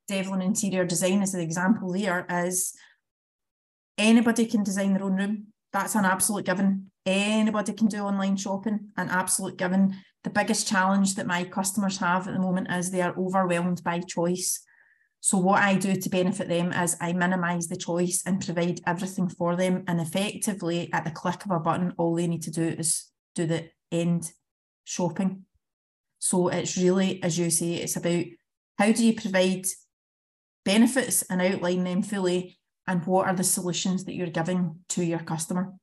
devlin 0.08 0.41
interior 0.41 0.86
design 0.86 1.22
as 1.22 1.36
an 1.36 1.41
example 1.41 1.94
there 1.94 2.25
is 2.29 2.74
anybody 3.98 4.46
can 4.46 4.63
design 4.63 4.94
their 4.94 5.03
own 5.03 5.15
room. 5.15 5.48
That's 5.72 5.96
an 5.96 6.06
absolute 6.06 6.46
given. 6.46 6.91
Anybody 7.06 7.74
can 7.74 7.88
do 7.88 8.00
online 8.00 8.36
shopping 8.36 8.89
and 8.98 9.10
absolute 9.10 9.58
given. 9.58 9.96
The 10.24 10.29
biggest 10.29 10.68
challenge 10.68 11.15
that 11.15 11.27
my 11.27 11.44
customers 11.46 11.98
have 12.00 12.27
at 12.27 12.34
the 12.34 12.39
moment 12.39 12.72
is 12.72 12.91
they 12.91 13.01
are 13.01 13.15
overwhelmed 13.18 13.84
by 13.84 14.00
choice. 14.00 14.62
So 15.22 15.38
what 15.38 15.62
I 15.62 15.76
do 15.76 15.96
to 15.96 16.10
benefit 16.10 16.48
them 16.48 16.72
is 16.72 16.96
I 17.02 17.14
minimize 17.14 17.68
the 17.68 17.76
choice 17.76 18.24
and 18.26 18.44
provide 18.44 18.80
everything 18.88 19.28
for 19.28 19.56
them. 19.56 19.84
And 19.88 20.00
effectively, 20.00 20.92
at 20.94 21.04
the 21.04 21.12
click 21.12 21.44
of 21.46 21.52
a 21.52 21.60
button, 21.60 21.94
all 21.98 22.16
they 22.16 22.28
need 22.28 22.44
to 22.44 22.52
do 22.52 22.64
is 22.64 23.06
do 23.36 23.46
the 23.46 23.70
end 23.92 24.32
shopping. 24.86 25.46
So 26.20 26.48
it's 26.48 26.78
really, 26.78 27.22
as 27.22 27.38
you 27.38 27.50
say, 27.50 27.76
it's 27.76 27.96
about 27.96 28.26
how 28.78 28.92
do 28.92 29.06
you 29.06 29.14
provide 29.14 29.66
benefits 30.64 31.22
and 31.24 31.42
outline 31.42 31.84
them 31.84 32.02
fully, 32.02 32.58
and 32.88 33.06
what 33.06 33.28
are 33.28 33.36
the 33.36 33.44
solutions 33.44 34.06
that 34.06 34.16
you're 34.16 34.28
giving 34.28 34.80
to 34.90 35.04
your 35.04 35.20
customer. 35.20 35.74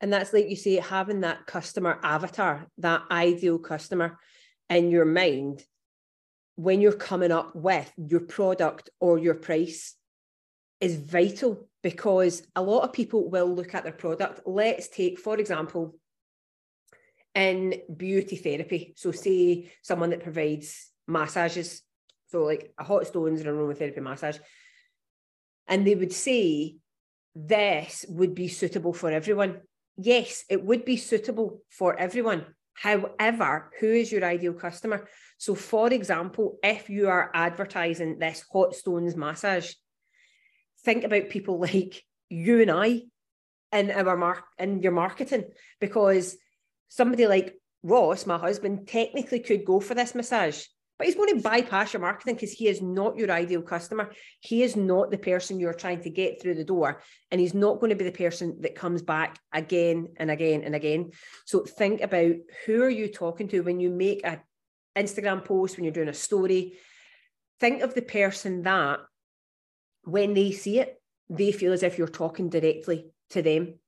And 0.00 0.12
that's 0.12 0.32
like 0.32 0.48
you 0.48 0.56
say, 0.56 0.76
having 0.76 1.20
that 1.20 1.46
customer 1.46 1.98
avatar, 2.02 2.66
that 2.78 3.02
ideal 3.10 3.58
customer 3.58 4.18
in 4.68 4.90
your 4.90 5.04
mind 5.04 5.64
when 6.58 6.80
you're 6.80 6.92
coming 6.92 7.30
up 7.30 7.54
with 7.54 7.88
your 7.96 8.18
product 8.18 8.90
or 8.98 9.16
your 9.16 9.36
price 9.36 9.94
is 10.80 10.96
vital 10.96 11.68
because 11.84 12.42
a 12.56 12.60
lot 12.60 12.82
of 12.82 12.92
people 12.92 13.30
will 13.30 13.46
look 13.46 13.76
at 13.76 13.84
their 13.84 13.92
product. 13.92 14.40
Let's 14.44 14.88
take, 14.88 15.20
for 15.20 15.38
example, 15.38 15.94
in 17.32 17.80
beauty 17.96 18.34
therapy. 18.34 18.92
So, 18.96 19.12
say 19.12 19.70
someone 19.82 20.10
that 20.10 20.24
provides 20.24 20.90
massages, 21.06 21.82
so 22.26 22.42
like 22.42 22.72
a 22.76 22.82
hot 22.82 23.06
stones 23.06 23.40
and 23.40 23.48
aromatherapy 23.48 24.02
massage, 24.02 24.38
and 25.68 25.86
they 25.86 25.94
would 25.94 26.12
say 26.12 26.74
this 27.36 28.04
would 28.08 28.34
be 28.34 28.48
suitable 28.48 28.92
for 28.92 29.12
everyone. 29.12 29.60
Yes, 29.96 30.44
it 30.50 30.64
would 30.64 30.84
be 30.84 30.96
suitable 30.96 31.62
for 31.70 31.96
everyone. 31.96 32.46
However, 32.80 33.72
who 33.80 33.88
is 33.88 34.12
your 34.12 34.24
ideal 34.24 34.52
customer? 34.52 35.08
So, 35.36 35.56
for 35.56 35.92
example, 35.92 36.58
if 36.62 36.88
you 36.88 37.08
are 37.08 37.30
advertising 37.34 38.18
this 38.18 38.44
hot 38.52 38.74
stones 38.74 39.16
massage, 39.16 39.72
think 40.84 41.02
about 41.02 41.28
people 41.28 41.58
like 41.68 42.04
you 42.28 42.62
and 42.62 42.70
I 42.70 43.02
in 43.72 43.90
our 43.90 44.16
mark 44.16 44.44
in 44.58 44.80
your 44.80 44.92
marketing, 44.92 45.44
because 45.80 46.36
somebody 46.88 47.26
like 47.26 47.54
Ross, 47.82 48.26
my 48.26 48.38
husband, 48.38 48.86
technically 48.86 49.40
could 49.40 49.64
go 49.64 49.80
for 49.80 49.94
this 49.94 50.14
massage, 50.14 50.64
but 50.98 51.06
he's 51.06 51.14
going 51.14 51.36
to 51.36 51.42
bypass 51.42 51.92
your 51.92 52.02
marketing 52.02 52.34
because 52.34 52.52
he 52.52 52.66
is 52.66 52.82
not 52.82 53.16
your 53.16 53.30
ideal 53.30 53.62
customer. 53.62 54.10
He 54.40 54.64
is 54.64 54.74
not 54.74 55.10
the 55.10 55.18
person 55.18 55.60
you're 55.60 55.72
trying 55.72 56.02
to 56.02 56.10
get 56.10 56.42
through 56.42 56.56
the 56.56 56.64
door. 56.64 57.02
And 57.30 57.40
he's 57.40 57.54
not 57.54 57.78
going 57.78 57.90
to 57.90 57.96
be 57.96 58.04
the 58.04 58.10
person 58.10 58.58
that 58.62 58.74
comes 58.74 59.00
back 59.00 59.38
again 59.52 60.08
and 60.16 60.28
again 60.30 60.62
and 60.64 60.74
again. 60.74 61.12
So 61.46 61.60
think 61.60 62.00
about 62.00 62.34
who 62.66 62.82
are 62.82 62.90
you 62.90 63.08
talking 63.08 63.46
to 63.48 63.60
when 63.60 63.78
you 63.78 63.90
make 63.90 64.22
an 64.24 64.40
Instagram 64.96 65.44
post, 65.44 65.76
when 65.76 65.84
you're 65.84 65.92
doing 65.92 66.08
a 66.08 66.14
story, 66.14 66.74
think 67.60 67.82
of 67.82 67.94
the 67.94 68.02
person 68.02 68.62
that 68.62 68.98
when 70.02 70.34
they 70.34 70.50
see 70.50 70.80
it, 70.80 71.00
they 71.30 71.52
feel 71.52 71.72
as 71.72 71.84
if 71.84 71.96
you're 71.96 72.08
talking 72.08 72.48
directly 72.48 73.06
to 73.30 73.42
them. 73.42 73.78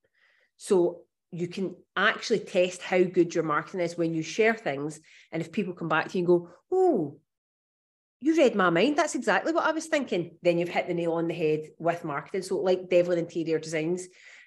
So 0.58 1.02
you 1.32 1.48
can 1.48 1.76
actually 1.96 2.40
test 2.40 2.82
how 2.82 3.02
good 3.02 3.34
your 3.34 3.44
marketing 3.44 3.80
is 3.80 3.96
when 3.96 4.14
you 4.14 4.22
share 4.22 4.54
things. 4.54 5.00
And 5.32 5.40
if 5.40 5.52
people 5.52 5.74
come 5.74 5.88
back 5.88 6.08
to 6.08 6.18
you 6.18 6.20
and 6.20 6.26
go, 6.26 6.50
Oh, 6.72 7.18
you 8.20 8.36
read 8.36 8.54
my 8.54 8.70
mind. 8.70 8.96
That's 8.96 9.14
exactly 9.14 9.52
what 9.52 9.64
I 9.64 9.72
was 9.72 9.86
thinking. 9.86 10.36
Then 10.42 10.58
you've 10.58 10.68
hit 10.68 10.88
the 10.88 10.94
nail 10.94 11.12
on 11.12 11.28
the 11.28 11.34
head 11.34 11.70
with 11.78 12.04
marketing. 12.04 12.42
So, 12.42 12.58
like 12.58 12.90
Devlin 12.90 13.18
Interior 13.18 13.58
Designs, 13.58 14.06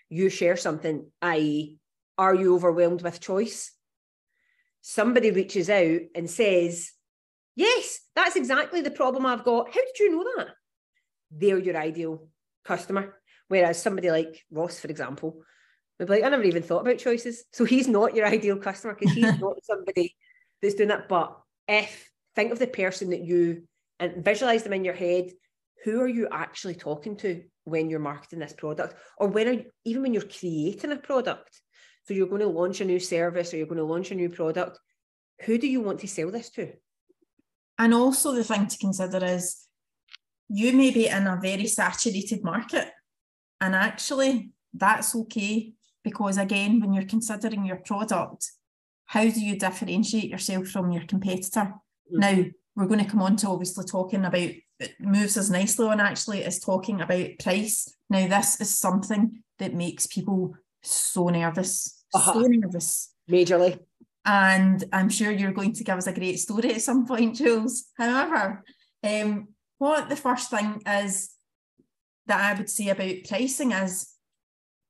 you 0.09 0.29
share 0.29 0.57
something, 0.57 1.07
i.e., 1.21 1.77
are 2.17 2.35
you 2.35 2.53
overwhelmed 2.53 3.01
with 3.01 3.19
choice? 3.19 3.71
somebody 4.83 5.31
reaches 5.31 5.69
out 5.69 6.01
and 6.13 6.29
says, 6.29 6.91
Yes, 7.55 7.99
that's 8.15 8.35
exactly 8.35 8.81
the 8.81 8.91
problem 8.91 9.25
I've 9.25 9.43
got. 9.43 9.67
How 9.67 9.81
did 9.81 9.99
you 9.99 10.11
know 10.11 10.25
that? 10.37 10.47
They're 11.31 11.59
your 11.59 11.77
ideal 11.77 12.27
customer. 12.65 13.15
Whereas 13.47 13.81
somebody 13.81 14.09
like 14.09 14.43
Ross, 14.51 14.79
for 14.79 14.87
example, 14.87 15.43
would 15.99 16.07
be 16.07 16.15
like, 16.15 16.23
I 16.23 16.29
never 16.29 16.43
even 16.43 16.63
thought 16.63 16.81
about 16.81 16.97
choices. 16.97 17.43
So 17.51 17.65
he's 17.65 17.87
not 17.87 18.15
your 18.15 18.25
ideal 18.25 18.57
customer 18.57 18.95
because 18.99 19.15
he's 19.15 19.39
not 19.39 19.63
somebody 19.63 20.15
that's 20.61 20.75
doing 20.75 20.89
that. 20.89 21.07
But 21.07 21.37
if 21.67 22.09
think 22.35 22.51
of 22.51 22.59
the 22.59 22.67
person 22.67 23.11
that 23.11 23.23
you 23.23 23.63
and 23.99 24.23
visualize 24.23 24.63
them 24.63 24.73
in 24.73 24.85
your 24.85 24.93
head, 24.93 25.31
who 25.83 26.01
are 26.01 26.07
you 26.07 26.27
actually 26.31 26.75
talking 26.75 27.15
to 27.17 27.43
when 27.65 27.89
you're 27.89 27.99
marketing 27.99 28.39
this 28.39 28.53
product? 28.53 28.95
Or 29.17 29.27
when 29.27 29.47
are 29.47 29.53
you, 29.53 29.65
even 29.85 30.01
when 30.01 30.13
you're 30.13 30.23
creating 30.23 30.91
a 30.91 30.97
product? 30.97 31.61
So 32.05 32.13
you're 32.13 32.27
going 32.27 32.41
to 32.41 32.47
launch 32.47 32.81
a 32.81 32.85
new 32.85 32.99
service 32.99 33.53
or 33.53 33.57
you're 33.57 33.67
going 33.67 33.77
to 33.77 33.83
launch 33.83 34.11
a 34.11 34.15
new 34.15 34.29
product. 34.29 34.79
Who 35.45 35.57
do 35.57 35.67
you 35.67 35.81
want 35.81 35.99
to 35.99 36.07
sell 36.07 36.31
this 36.31 36.49
to? 36.51 36.73
And 37.77 37.93
also 37.93 38.33
the 38.33 38.43
thing 38.43 38.67
to 38.67 38.77
consider 38.77 39.23
is 39.23 39.67
you 40.49 40.73
may 40.73 40.91
be 40.91 41.07
in 41.07 41.27
a 41.27 41.39
very 41.41 41.67
saturated 41.67 42.43
market. 42.43 42.89
And 43.59 43.75
actually, 43.75 44.51
that's 44.73 45.15
okay. 45.15 45.73
Because 46.03 46.37
again, 46.37 46.79
when 46.79 46.93
you're 46.93 47.05
considering 47.05 47.65
your 47.65 47.77
product, 47.77 48.51
how 49.05 49.23
do 49.23 49.39
you 49.39 49.57
differentiate 49.57 50.29
yourself 50.29 50.67
from 50.67 50.91
your 50.91 51.05
competitor? 51.05 51.73
Mm-hmm. 52.11 52.19
Now, 52.19 52.43
we're 52.75 52.87
going 52.87 53.03
to 53.03 53.09
come 53.09 53.21
on 53.21 53.35
to 53.37 53.49
obviously 53.49 53.85
talking 53.85 54.25
about 54.25 54.49
it 54.79 54.99
moves 54.99 55.37
us 55.37 55.49
nicely 55.49 55.87
on 55.87 55.99
actually 55.99 56.43
is 56.43 56.59
talking 56.59 57.01
about 57.01 57.39
price. 57.39 57.93
Now, 58.09 58.27
this 58.27 58.59
is 58.59 58.77
something 58.77 59.43
that 59.59 59.73
makes 59.73 60.07
people 60.07 60.55
so 60.81 61.29
nervous, 61.29 62.03
uh-huh. 62.13 62.33
so 62.33 62.41
nervous. 62.41 63.13
Majorly. 63.29 63.79
And 64.25 64.83
I'm 64.91 65.09
sure 65.09 65.31
you're 65.31 65.51
going 65.51 65.73
to 65.73 65.83
give 65.83 65.97
us 65.97 66.07
a 66.07 66.13
great 66.13 66.39
story 66.39 66.73
at 66.73 66.81
some 66.81 67.05
point, 67.05 67.35
Jules. 67.37 67.85
However, 67.97 68.63
um, 69.03 69.49
what 69.77 70.09
the 70.09 70.15
first 70.15 70.49
thing 70.49 70.81
is 70.87 71.31
that 72.25 72.39
I 72.39 72.57
would 72.57 72.69
say 72.69 72.89
about 72.89 73.27
pricing 73.27 73.71
is 73.71 74.12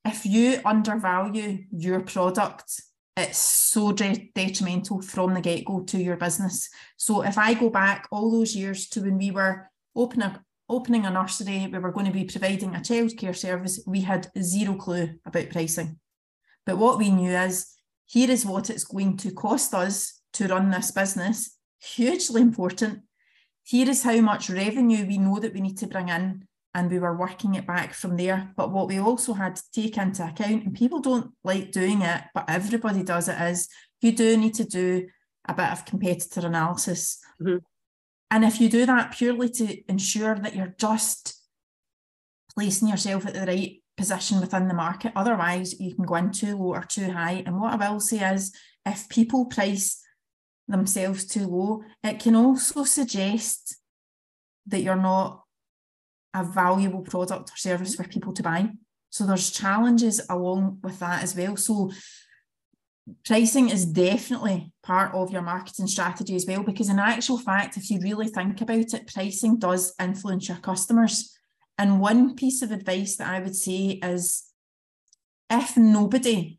if 0.06 0.26
you 0.26 0.60
undervalue 0.66 1.66
your 1.72 2.02
product, 2.02 2.82
it's 3.16 3.38
so 3.38 3.92
de- 3.92 4.32
detrimental 4.34 5.02
from 5.02 5.34
the 5.34 5.42
get 5.42 5.66
go 5.66 5.82
to 5.82 5.98
your 5.98 6.18
business. 6.18 6.70
So 6.98 7.24
if 7.24 7.38
I 7.38 7.54
go 7.54 7.70
back 7.70 8.08
all 8.12 8.32
those 8.32 8.56
years 8.56 8.90
to 8.90 9.02
when 9.02 9.18
we 9.18 9.32
were 9.32 9.70
opening 9.96 10.36
opening 10.70 11.06
a 11.06 11.12
nursery, 11.12 11.70
we 11.72 11.78
were 11.78 11.92
going 11.92 12.06
to 12.06 12.12
be 12.12 12.24
providing 12.24 12.74
a 12.74 12.80
childcare 12.80 13.36
service, 13.36 13.82
we 13.86 14.02
had 14.02 14.32
zero 14.42 14.74
clue 14.76 15.10
about 15.26 15.50
pricing. 15.50 16.00
But 16.66 16.78
what 16.78 16.98
we 16.98 17.12
knew 17.12 17.32
is 17.32 17.76
here 18.06 18.32
is 18.32 18.46
what 18.46 18.70
it's 18.70 18.86
going 18.86 19.18
to 19.18 19.32
cost 19.32 19.74
us 19.74 20.22
to 20.34 20.48
run 20.48 20.72
this 20.72 20.92
business, 20.92 21.58
hugely 21.80 22.42
important. 22.42 23.02
Here 23.64 23.90
is 23.90 24.04
how 24.04 24.20
much 24.22 24.50
revenue 24.50 25.06
we 25.06 25.18
know 25.18 25.40
that 25.40 25.54
we 25.54 25.62
need 25.62 25.78
to 25.80 25.88
bring 25.88 26.10
in, 26.10 26.48
and 26.76 26.90
we 26.90 27.00
were 27.00 27.16
working 27.16 27.56
it 27.56 27.68
back 27.68 27.94
from 27.94 28.18
there. 28.18 28.52
But 28.56 28.72
what 28.72 28.88
we 28.88 29.00
also 29.00 29.34
had 29.34 29.56
to 29.56 29.64
take 29.72 29.98
into 29.98 30.26
account, 30.26 30.64
and 30.64 30.74
people 30.74 31.00
don't 31.00 31.32
like 31.44 31.72
doing 31.72 32.02
it, 32.02 32.24
but 32.34 32.46
everybody 32.48 33.04
does 33.04 33.28
it, 33.28 33.40
is 33.42 33.70
you 34.02 34.12
do 34.12 34.38
need 34.38 34.56
to 34.56 34.64
do 34.64 35.08
a 35.48 35.54
bit 35.54 35.72
of 35.72 35.86
competitor 35.86 36.48
analysis. 36.48 37.20
Mm-hmm. 37.42 37.58
And 38.32 38.46
if 38.46 38.60
you 38.60 38.70
do 38.70 38.86
that 38.86 39.12
purely 39.12 39.50
to 39.50 39.92
ensure 39.92 40.36
that 40.36 40.56
you're 40.56 40.76
just 40.80 41.40
placing 42.56 42.88
yourself 42.88 43.28
at 43.28 43.36
the 43.36 43.46
right 43.46 43.84
position 43.96 44.40
within 44.40 44.68
the 44.68 44.74
market, 44.74 45.14
otherwise 45.16 45.80
you 45.80 45.94
can 45.94 46.06
go 46.06 46.16
in 46.16 46.32
too 46.32 46.58
low 46.58 46.74
or 46.74 46.84
too 46.84 47.12
high. 47.12 47.44
And 47.46 47.60
what 47.62 47.80
I 47.80 47.92
will 47.92 48.00
say 48.00 48.34
is 48.34 48.52
if 48.86 49.08
people 49.10 49.46
price 49.46 50.02
themselves 50.68 51.26
too 51.26 51.46
low, 51.46 51.84
it 52.04 52.20
can 52.20 52.36
also 52.36 52.84
suggest 52.86 53.78
that 54.66 54.82
you're 54.82 54.96
not 54.96 55.43
a 56.34 56.44
valuable 56.44 57.02
product 57.02 57.52
or 57.52 57.58
service 57.58 57.96
for 57.96 58.04
people 58.04 58.34
to 58.34 58.44
buy. 58.44 58.70
So 59.10 59.26
there's 59.26 59.52
challenges 59.52 60.22
along 60.30 60.80
with 60.82 61.00
that 61.00 61.24
as 61.24 61.36
well. 61.36 61.56
So 61.56 61.92
pricing 63.26 63.70
is 63.70 63.86
definitely 63.86 64.72
part 64.82 65.14
of 65.14 65.32
your 65.32 65.42
marketing 65.42 65.88
strategy 65.88 66.36
as 66.36 66.46
well 66.48 66.64
because 66.64 66.90
in 66.90 67.00
actual 67.00 67.38
fact 67.38 67.76
if 67.76 67.90
you 67.90 68.00
really 68.00 68.28
think 68.28 68.62
about 68.62 68.94
it 68.94 69.12
pricing 69.14 69.60
does 69.60 69.94
influence 70.00 70.48
your 70.48 70.58
customers 70.58 71.38
and 71.78 72.00
one 72.00 72.34
piece 72.36 72.62
of 72.62 72.72
advice 72.72 73.18
that 73.18 73.30
i 73.30 73.40
would 73.40 73.56
say 73.56 74.00
is 74.02 74.44
if 75.50 75.76
nobody 75.76 76.58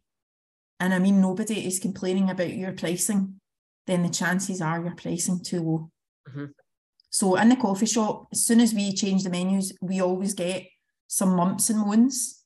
and 0.78 0.92
i 0.92 0.98
mean 0.98 1.20
nobody 1.20 1.66
is 1.66 1.78
complaining 1.78 2.28
about 2.28 2.54
your 2.54 2.72
pricing 2.72 3.40
then 3.86 4.02
the 4.02 4.10
chances 4.10 4.60
are 4.60 4.82
you're 4.82 4.94
pricing 4.94 5.42
too 5.42 5.62
low 5.62 5.90
mm-hmm. 6.28 6.44
So 7.14 7.36
in 7.36 7.48
the 7.48 7.56
coffee 7.56 7.86
shop 7.86 8.26
as 8.32 8.44
soon 8.44 8.60
as 8.60 8.74
we 8.74 8.92
change 8.92 9.22
the 9.22 9.30
menus 9.30 9.72
we 9.80 10.00
always 10.00 10.34
get 10.34 10.66
some 11.06 11.36
mumps 11.36 11.70
and 11.70 11.78
moans 11.78 12.44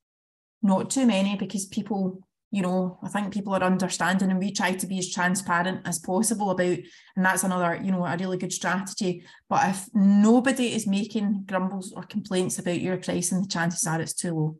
not 0.62 0.90
too 0.90 1.06
many 1.06 1.36
because 1.36 1.66
people 1.66 2.20
you 2.50 2.62
know, 2.62 2.98
I 3.02 3.08
think 3.08 3.32
people 3.32 3.54
are 3.54 3.62
understanding 3.62 4.30
and 4.30 4.38
we 4.38 4.52
try 4.52 4.72
to 4.72 4.86
be 4.86 4.98
as 4.98 5.12
transparent 5.12 5.86
as 5.86 5.98
possible 5.98 6.50
about, 6.50 6.78
and 7.16 7.26
that's 7.26 7.44
another, 7.44 7.78
you 7.82 7.92
know, 7.92 8.06
a 8.06 8.16
really 8.16 8.38
good 8.38 8.52
strategy. 8.52 9.22
But 9.50 9.68
if 9.68 9.88
nobody 9.92 10.74
is 10.74 10.86
making 10.86 11.44
grumbles 11.46 11.92
or 11.92 12.04
complaints 12.04 12.58
about 12.58 12.80
your 12.80 12.96
pricing, 12.96 13.42
the 13.42 13.48
chances 13.48 13.86
are 13.86 14.00
it's 14.00 14.14
too 14.14 14.34
low. 14.34 14.56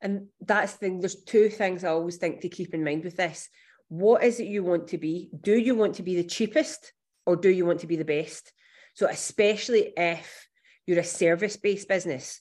and 0.00 0.28
that's 0.40 0.74
the 0.74 0.78
thing, 0.78 1.00
there's 1.00 1.24
two 1.24 1.48
things 1.48 1.82
I 1.82 1.88
always 1.88 2.18
think 2.18 2.40
to 2.42 2.48
keep 2.48 2.72
in 2.72 2.84
mind 2.84 3.02
with 3.02 3.16
this. 3.16 3.48
What 3.88 4.22
is 4.22 4.38
it 4.38 4.46
you 4.46 4.62
want 4.62 4.88
to 4.88 4.98
be? 4.98 5.30
Do 5.40 5.58
you 5.58 5.74
want 5.74 5.96
to 5.96 6.04
be 6.04 6.14
the 6.14 6.28
cheapest 6.28 6.92
or 7.24 7.34
do 7.34 7.48
you 7.48 7.66
want 7.66 7.80
to 7.80 7.86
be 7.88 7.96
the 7.96 8.04
best? 8.04 8.52
So, 8.96 9.06
especially 9.06 9.92
if 9.94 10.48
you're 10.86 11.00
a 11.00 11.04
service 11.04 11.58
based 11.58 11.86
business, 11.86 12.40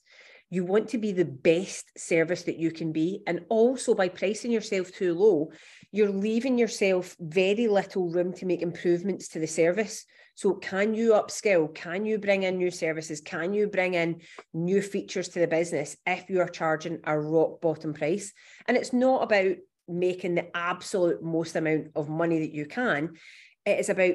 you 0.49 0.63
want 0.63 0.87
to 0.89 0.97
be 0.97 1.11
the 1.11 1.25
best 1.25 1.85
service 1.97 2.43
that 2.43 2.57
you 2.57 2.71
can 2.71 2.93
be. 2.93 3.21
And 3.27 3.41
also 3.49 3.93
by 3.93 4.07
pricing 4.07 4.51
yourself 4.51 4.89
too 4.93 5.13
low, 5.15 5.51
you're 5.91 6.09
leaving 6.09 6.57
yourself 6.57 7.13
very 7.19 7.67
little 7.67 8.09
room 8.09 8.31
to 8.35 8.45
make 8.45 8.61
improvements 8.61 9.27
to 9.29 9.39
the 9.39 9.47
service. 9.47 10.05
So, 10.35 10.53
can 10.53 10.93
you 10.93 11.11
upskill? 11.11 11.75
Can 11.75 12.05
you 12.05 12.19
bring 12.19 12.43
in 12.43 12.55
new 12.55 12.71
services? 12.71 13.19
Can 13.19 13.53
you 13.53 13.67
bring 13.67 13.95
in 13.95 14.21
new 14.53 14.81
features 14.81 15.27
to 15.29 15.39
the 15.39 15.47
business 15.47 15.97
if 16.05 16.29
you 16.29 16.39
are 16.39 16.47
charging 16.47 16.99
a 17.03 17.19
rock 17.19 17.59
bottom 17.59 17.93
price? 17.93 18.31
And 18.65 18.77
it's 18.77 18.93
not 18.93 19.23
about 19.23 19.57
making 19.89 20.35
the 20.35 20.55
absolute 20.55 21.21
most 21.21 21.57
amount 21.57 21.87
of 21.95 22.07
money 22.07 22.39
that 22.39 22.53
you 22.53 22.65
can, 22.65 23.17
it 23.65 23.79
is 23.79 23.89
about 23.89 24.13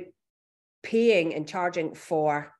paying 0.82 1.34
and 1.34 1.48
charging 1.48 1.94
for 1.94 2.52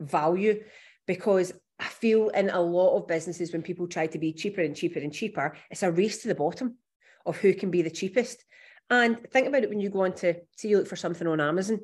value 0.00 0.62
because 1.06 1.52
I 1.78 1.86
feel 1.86 2.28
in 2.28 2.50
a 2.50 2.60
lot 2.60 2.96
of 2.96 3.08
businesses 3.08 3.52
when 3.52 3.62
people 3.62 3.88
try 3.88 4.06
to 4.08 4.18
be 4.18 4.32
cheaper 4.32 4.60
and 4.60 4.76
cheaper 4.76 4.98
and 4.98 5.12
cheaper, 5.12 5.56
it's 5.70 5.82
a 5.82 5.90
race 5.90 6.22
to 6.22 6.28
the 6.28 6.34
bottom 6.34 6.76
of 7.24 7.38
who 7.38 7.54
can 7.54 7.70
be 7.70 7.82
the 7.82 7.90
cheapest. 7.90 8.44
And 8.90 9.18
think 9.30 9.46
about 9.46 9.62
it 9.62 9.70
when 9.70 9.80
you 9.80 9.88
go 9.88 10.04
on 10.04 10.12
to 10.16 10.34
say 10.56 10.68
you 10.68 10.78
look 10.78 10.88
for 10.88 10.96
something 10.96 11.26
on 11.26 11.40
Amazon. 11.40 11.80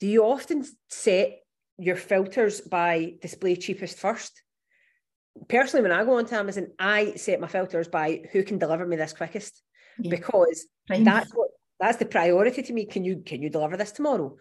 Do 0.00 0.06
you 0.06 0.24
often 0.24 0.64
set 0.88 1.40
your 1.78 1.96
filters 1.96 2.60
by 2.60 3.14
display 3.22 3.56
cheapest 3.56 3.98
first? 3.98 4.42
Personally, 5.48 5.88
when 5.88 5.98
I 5.98 6.04
go 6.04 6.18
onto 6.18 6.34
Amazon, 6.34 6.68
I 6.78 7.14
set 7.14 7.40
my 7.40 7.46
filters 7.46 7.88
by 7.88 8.22
who 8.32 8.42
can 8.42 8.58
deliver 8.58 8.84
me 8.84 8.96
this 8.96 9.12
quickest 9.12 9.62
yeah. 9.98 10.10
because 10.10 10.66
that's 10.88 11.30
what 11.32 11.47
that's 11.80 11.98
the 11.98 12.06
priority 12.06 12.62
to 12.62 12.72
me. 12.72 12.86
Can 12.86 13.04
you 13.04 13.22
can 13.24 13.42
you 13.42 13.50
deliver 13.50 13.76
this 13.76 13.92
tomorrow? 13.92 14.36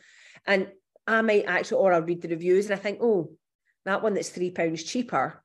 And 0.45 0.67
I 1.05 1.21
might 1.21 1.45
actually, 1.47 1.77
or 1.77 1.93
I'll 1.93 2.01
read 2.01 2.21
the 2.21 2.29
reviews 2.29 2.65
and 2.65 2.73
I 2.73 2.81
think, 2.81 2.99
oh, 3.01 3.31
that 3.85 4.01
one 4.03 4.13
that's 4.13 4.29
three 4.29 4.51
pounds 4.51 4.83
cheaper, 4.83 5.43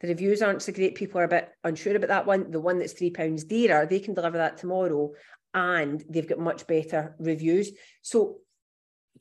the 0.00 0.08
reviews 0.08 0.42
aren't 0.42 0.62
so 0.62 0.72
great. 0.72 0.94
People 0.94 1.20
are 1.20 1.24
a 1.24 1.28
bit 1.28 1.48
unsure 1.64 1.96
about 1.96 2.08
that 2.08 2.26
one. 2.26 2.50
The 2.50 2.60
one 2.60 2.78
that's 2.78 2.92
three 2.92 3.10
pounds 3.10 3.44
dearer, 3.44 3.86
they 3.86 4.00
can 4.00 4.14
deliver 4.14 4.38
that 4.38 4.56
tomorrow 4.56 5.12
and 5.52 6.02
they've 6.08 6.28
got 6.28 6.38
much 6.38 6.66
better 6.66 7.16
reviews. 7.18 7.72
So 8.02 8.38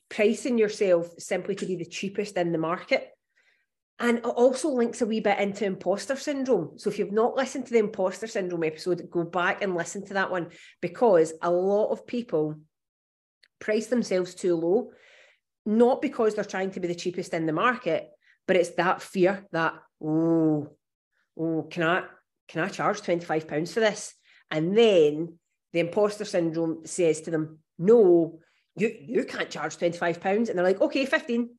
pricing 0.09 0.57
yourself 0.57 1.11
simply 1.17 1.55
to 1.55 1.65
be 1.65 1.75
the 1.75 1.85
cheapest 1.85 2.37
in 2.37 2.51
the 2.51 2.57
market. 2.57 3.09
And 3.99 4.19
it 4.19 4.25
also 4.25 4.69
links 4.69 5.01
a 5.01 5.05
wee 5.05 5.19
bit 5.19 5.39
into 5.39 5.65
imposter 5.65 6.15
syndrome. 6.15 6.77
So 6.77 6.89
if 6.89 6.97
you've 6.97 7.11
not 7.11 7.35
listened 7.35 7.65
to 7.65 7.73
the 7.73 7.79
imposter 7.79 8.27
syndrome 8.27 8.63
episode, 8.63 9.09
go 9.11 9.25
back 9.25 9.61
and 9.61 9.75
listen 9.75 10.05
to 10.05 10.13
that 10.13 10.31
one 10.31 10.49
because 10.81 11.33
a 11.41 11.51
lot 11.51 11.91
of 11.91 12.07
people 12.07 12.55
price 13.59 13.87
themselves 13.87 14.35
too 14.35 14.55
low, 14.55 14.91
not 15.65 16.01
because 16.01 16.33
they're 16.33 16.45
trying 16.45 16.71
to 16.71 16.79
be 16.79 16.87
the 16.87 16.95
cheapest 16.95 17.33
in 17.33 17.45
the 17.45 17.51
market, 17.51 18.09
but 18.47 18.55
it's 18.55 18.69
that 18.71 19.01
fear 19.01 19.45
that, 19.51 19.73
oh, 20.01 20.69
oh, 21.37 21.67
can 21.69 21.83
I 21.83 22.03
can 22.47 22.63
I 22.63 22.69
charge 22.69 23.01
25 23.01 23.47
pounds 23.47 23.73
for 23.73 23.79
this? 23.79 24.13
And 24.49 24.75
then 24.75 25.37
the 25.71 25.81
imposter 25.81 26.25
syndrome 26.25 26.85
says 26.85 27.21
to 27.21 27.31
them, 27.31 27.59
no, 27.77 28.39
you, 28.75 28.95
you 28.99 29.23
can't 29.25 29.49
charge 29.49 29.77
25 29.77 30.19
pounds. 30.19 30.49
And 30.49 30.57
they're 30.57 30.65
like, 30.65 30.81
okay, 30.81 31.05
15. 31.05 31.49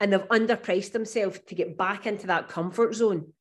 And 0.00 0.12
they've 0.12 0.28
underpriced 0.28 0.92
themselves 0.92 1.38
to 1.46 1.54
get 1.54 1.76
back 1.76 2.06
into 2.06 2.26
that 2.28 2.48
comfort 2.48 2.94
zone 2.94 3.32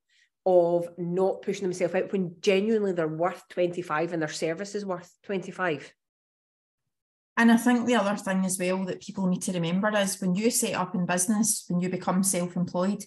of 0.46 0.90
not 0.98 1.42
pushing 1.42 1.64
themselves 1.64 1.96
out 1.96 2.12
when 2.12 2.36
genuinely 2.42 2.92
they're 2.92 3.08
worth 3.08 3.44
25 3.50 4.14
and 4.14 4.22
their 4.22 4.30
service 4.30 4.76
is 4.76 4.86
worth 4.86 5.14
25. 5.24 5.94
And 7.38 7.52
I 7.52 7.58
think 7.58 7.86
the 7.86 7.96
other 7.96 8.18
thing 8.18 8.44
as 8.46 8.60
well 8.60 8.84
that 8.86 9.02
people 9.02 9.26
need 9.28 9.42
to 9.44 9.54
remember 9.54 9.90
is 9.98 10.20
when 10.20 10.36
you 10.36 10.52
set 10.52 10.74
up 10.74 10.94
in 10.94 11.06
business, 11.06 11.64
when 11.70 11.80
you 11.80 11.88
become 11.88 12.22
self 12.22 12.58
employed, 12.58 13.06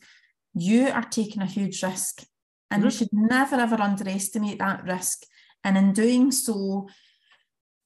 you 0.55 0.89
are 0.89 1.03
taking 1.03 1.43
a 1.43 1.47
huge 1.47 1.83
risk. 1.83 2.25
And 2.71 2.81
mm-hmm. 2.81 2.87
you 2.87 2.91
should 2.91 3.09
never 3.13 3.57
ever 3.57 3.81
underestimate 3.81 4.59
that 4.59 4.85
risk. 4.85 5.25
And 5.65 5.77
in 5.77 5.93
doing 5.93 6.33
so, 6.33 6.89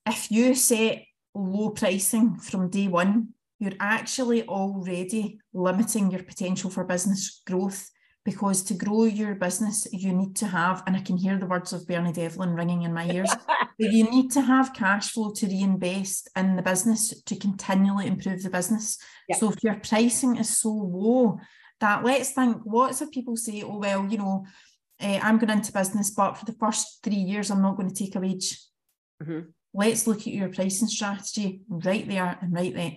if 0.07 0.31
you 0.31 0.55
set 0.55 1.03
low 1.35 1.71
pricing 1.71 2.37
from 2.37 2.71
day 2.71 2.87
one, 2.88 3.35
you're 3.59 3.73
actually 3.81 4.47
already 4.47 5.38
limiting 5.53 6.11
your 6.11 6.23
potential 6.23 6.71
for 6.71 6.85
business 6.85 7.42
growth 7.47 7.90
because 8.25 8.62
to 8.64 8.75
grow 8.75 9.05
your 9.05 9.37
business, 9.37 9.87
you 9.92 10.12
need 10.12 10.35
to 10.35 10.47
have, 10.47 10.83
and 10.87 10.97
I 10.97 11.01
can 11.01 11.16
hear 11.16 11.38
the 11.38 11.47
words 11.47 11.73
of 11.73 11.87
Bernie 11.87 12.12
Devlin 12.12 12.55
ringing 12.55 12.83
in 12.83 12.92
my 12.92 13.09
ears, 13.09 13.33
you 13.79 14.03
need 14.11 14.33
to 14.33 14.40
have 14.40 14.75
cash 14.75 15.12
flow 15.12 15.31
to 15.31 15.47
reinvest 15.47 16.29
in 16.35 16.57
the 16.57 16.62
business 16.62 17.23
to 17.23 17.37
continually 17.37 18.09
improve 18.09 18.42
the 18.42 18.51
business. 18.51 18.99
Yep. 19.29 19.38
So 19.38 19.53
if 19.53 19.62
your 19.62 19.77
pricing 19.77 20.37
is 20.37 20.59
so 20.59 20.71
low, 20.71 21.38
that 21.79 22.05
let's 22.05 22.33
think, 22.33 22.62
lots 22.66 23.01
of 23.01 23.12
people 23.12 23.37
say, 23.37 23.62
oh, 23.62 23.79
well, 23.79 24.05
you 24.07 24.19
know, 24.19 24.45
uh, 25.01 25.21
I'm 25.23 25.38
going 25.38 25.51
into 25.51 25.73
business, 25.73 26.11
but 26.11 26.37
for 26.37 26.47
the 26.47 26.57
first 26.59 27.05
three 27.05 27.14
years, 27.14 27.51
I'm 27.51 27.62
not 27.62 27.77
going 27.77 27.88
to 27.88 27.95
take 27.95 28.16
a 28.16 28.21
wage. 28.21 28.61
Mm-hmm 29.23 29.51
let's 29.77 30.07
look 30.07 30.21
at 30.21 30.29
your 30.29 30.49
pricing 30.49 30.88
strategy 30.88 31.61
right 31.69 32.09
there 32.09 32.38
and 32.40 32.53
right 32.53 32.75
there, 32.75 32.92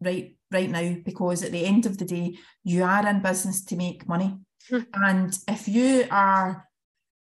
right 0.00 0.34
right 0.50 0.70
now, 0.70 0.96
because 1.04 1.42
at 1.42 1.52
the 1.52 1.64
end 1.64 1.86
of 1.86 1.98
the 1.98 2.04
day, 2.04 2.36
you 2.64 2.82
are 2.82 3.06
in 3.06 3.22
business 3.22 3.64
to 3.66 3.76
make 3.76 4.08
money. 4.08 4.36
Mm. 4.70 4.86
And 4.94 5.38
if 5.48 5.68
you 5.68 6.06
are, 6.10 6.68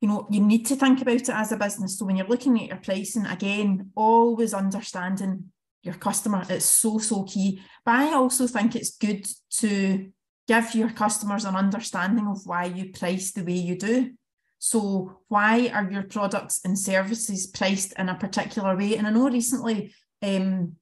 you 0.01 0.07
know, 0.07 0.27
you 0.29 0.41
need 0.41 0.65
to 0.67 0.75
think 0.75 1.01
about 1.01 1.15
it 1.15 1.29
as 1.29 1.51
a 1.51 1.57
business. 1.57 1.97
So 1.97 2.05
when 2.05 2.15
you're 2.15 2.27
looking 2.27 2.59
at 2.59 2.69
your 2.69 2.77
pricing, 2.77 3.25
again, 3.25 3.91
always 3.95 4.53
understanding 4.53 5.51
your 5.83 5.95
customer, 5.95 6.43
it's 6.49 6.65
so, 6.65 6.97
so 6.97 7.23
key. 7.23 7.61
But 7.85 7.95
I 7.95 8.13
also 8.13 8.47
think 8.47 8.75
it's 8.75 8.97
good 8.97 9.27
to 9.57 10.11
give 10.47 10.75
your 10.75 10.89
customers 10.89 11.45
an 11.45 11.55
understanding 11.55 12.27
of 12.27 12.45
why 12.45 12.65
you 12.65 12.91
price 12.91 13.31
the 13.31 13.43
way 13.43 13.53
you 13.53 13.77
do. 13.77 14.11
So, 14.59 15.19
why 15.27 15.67
are 15.73 15.91
your 15.91 16.03
products 16.03 16.61
and 16.63 16.79
services 16.79 17.47
priced 17.47 17.93
in 17.99 18.07
a 18.07 18.15
particular 18.15 18.77
way? 18.77 18.95
And 18.95 19.05
I 19.05 19.09
know 19.09 19.29
recently, 19.29 19.93
um, 20.21 20.77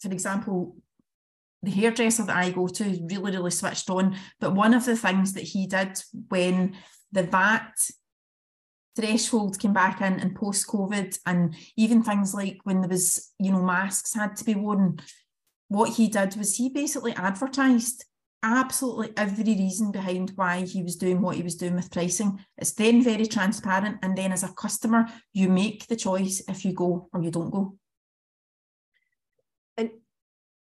for 0.00 0.10
example, 0.10 0.76
the 1.62 1.70
hairdresser 1.70 2.24
that 2.24 2.36
I 2.36 2.50
go 2.50 2.68
to 2.68 2.84
really, 2.84 3.36
really 3.36 3.50
switched 3.50 3.90
on. 3.90 4.16
But 4.40 4.54
one 4.54 4.74
of 4.74 4.84
the 4.84 4.96
things 4.96 5.32
that 5.34 5.42
he 5.44 5.66
did 5.66 6.00
when 6.28 6.76
the 7.10 7.24
VAT 7.24 7.74
threshold 8.94 9.58
came 9.58 9.72
back 9.72 10.00
in 10.00 10.20
and 10.20 10.34
post 10.34 10.66
COVID, 10.68 11.18
and 11.26 11.54
even 11.76 12.02
things 12.02 12.34
like 12.34 12.58
when 12.64 12.80
there 12.80 12.88
was, 12.88 13.32
you 13.38 13.50
know, 13.50 13.62
masks 13.62 14.14
had 14.14 14.36
to 14.36 14.44
be 14.44 14.54
worn, 14.54 15.00
what 15.68 15.90
he 15.90 16.08
did 16.08 16.36
was 16.36 16.56
he 16.56 16.68
basically 16.68 17.12
advertised 17.14 18.04
absolutely 18.42 19.12
every 19.16 19.54
reason 19.54 19.90
behind 19.90 20.32
why 20.36 20.60
he 20.60 20.82
was 20.82 20.96
doing 20.96 21.20
what 21.20 21.36
he 21.36 21.42
was 21.42 21.56
doing 21.56 21.74
with 21.74 21.90
pricing. 21.90 22.38
It's 22.56 22.72
then 22.72 23.02
very 23.02 23.26
transparent. 23.26 23.98
And 24.02 24.16
then 24.16 24.32
as 24.32 24.44
a 24.44 24.52
customer, 24.52 25.06
you 25.32 25.48
make 25.48 25.86
the 25.86 25.96
choice 25.96 26.42
if 26.48 26.64
you 26.64 26.72
go 26.72 27.08
or 27.12 27.22
you 27.22 27.30
don't 27.30 27.50
go. 27.50 27.76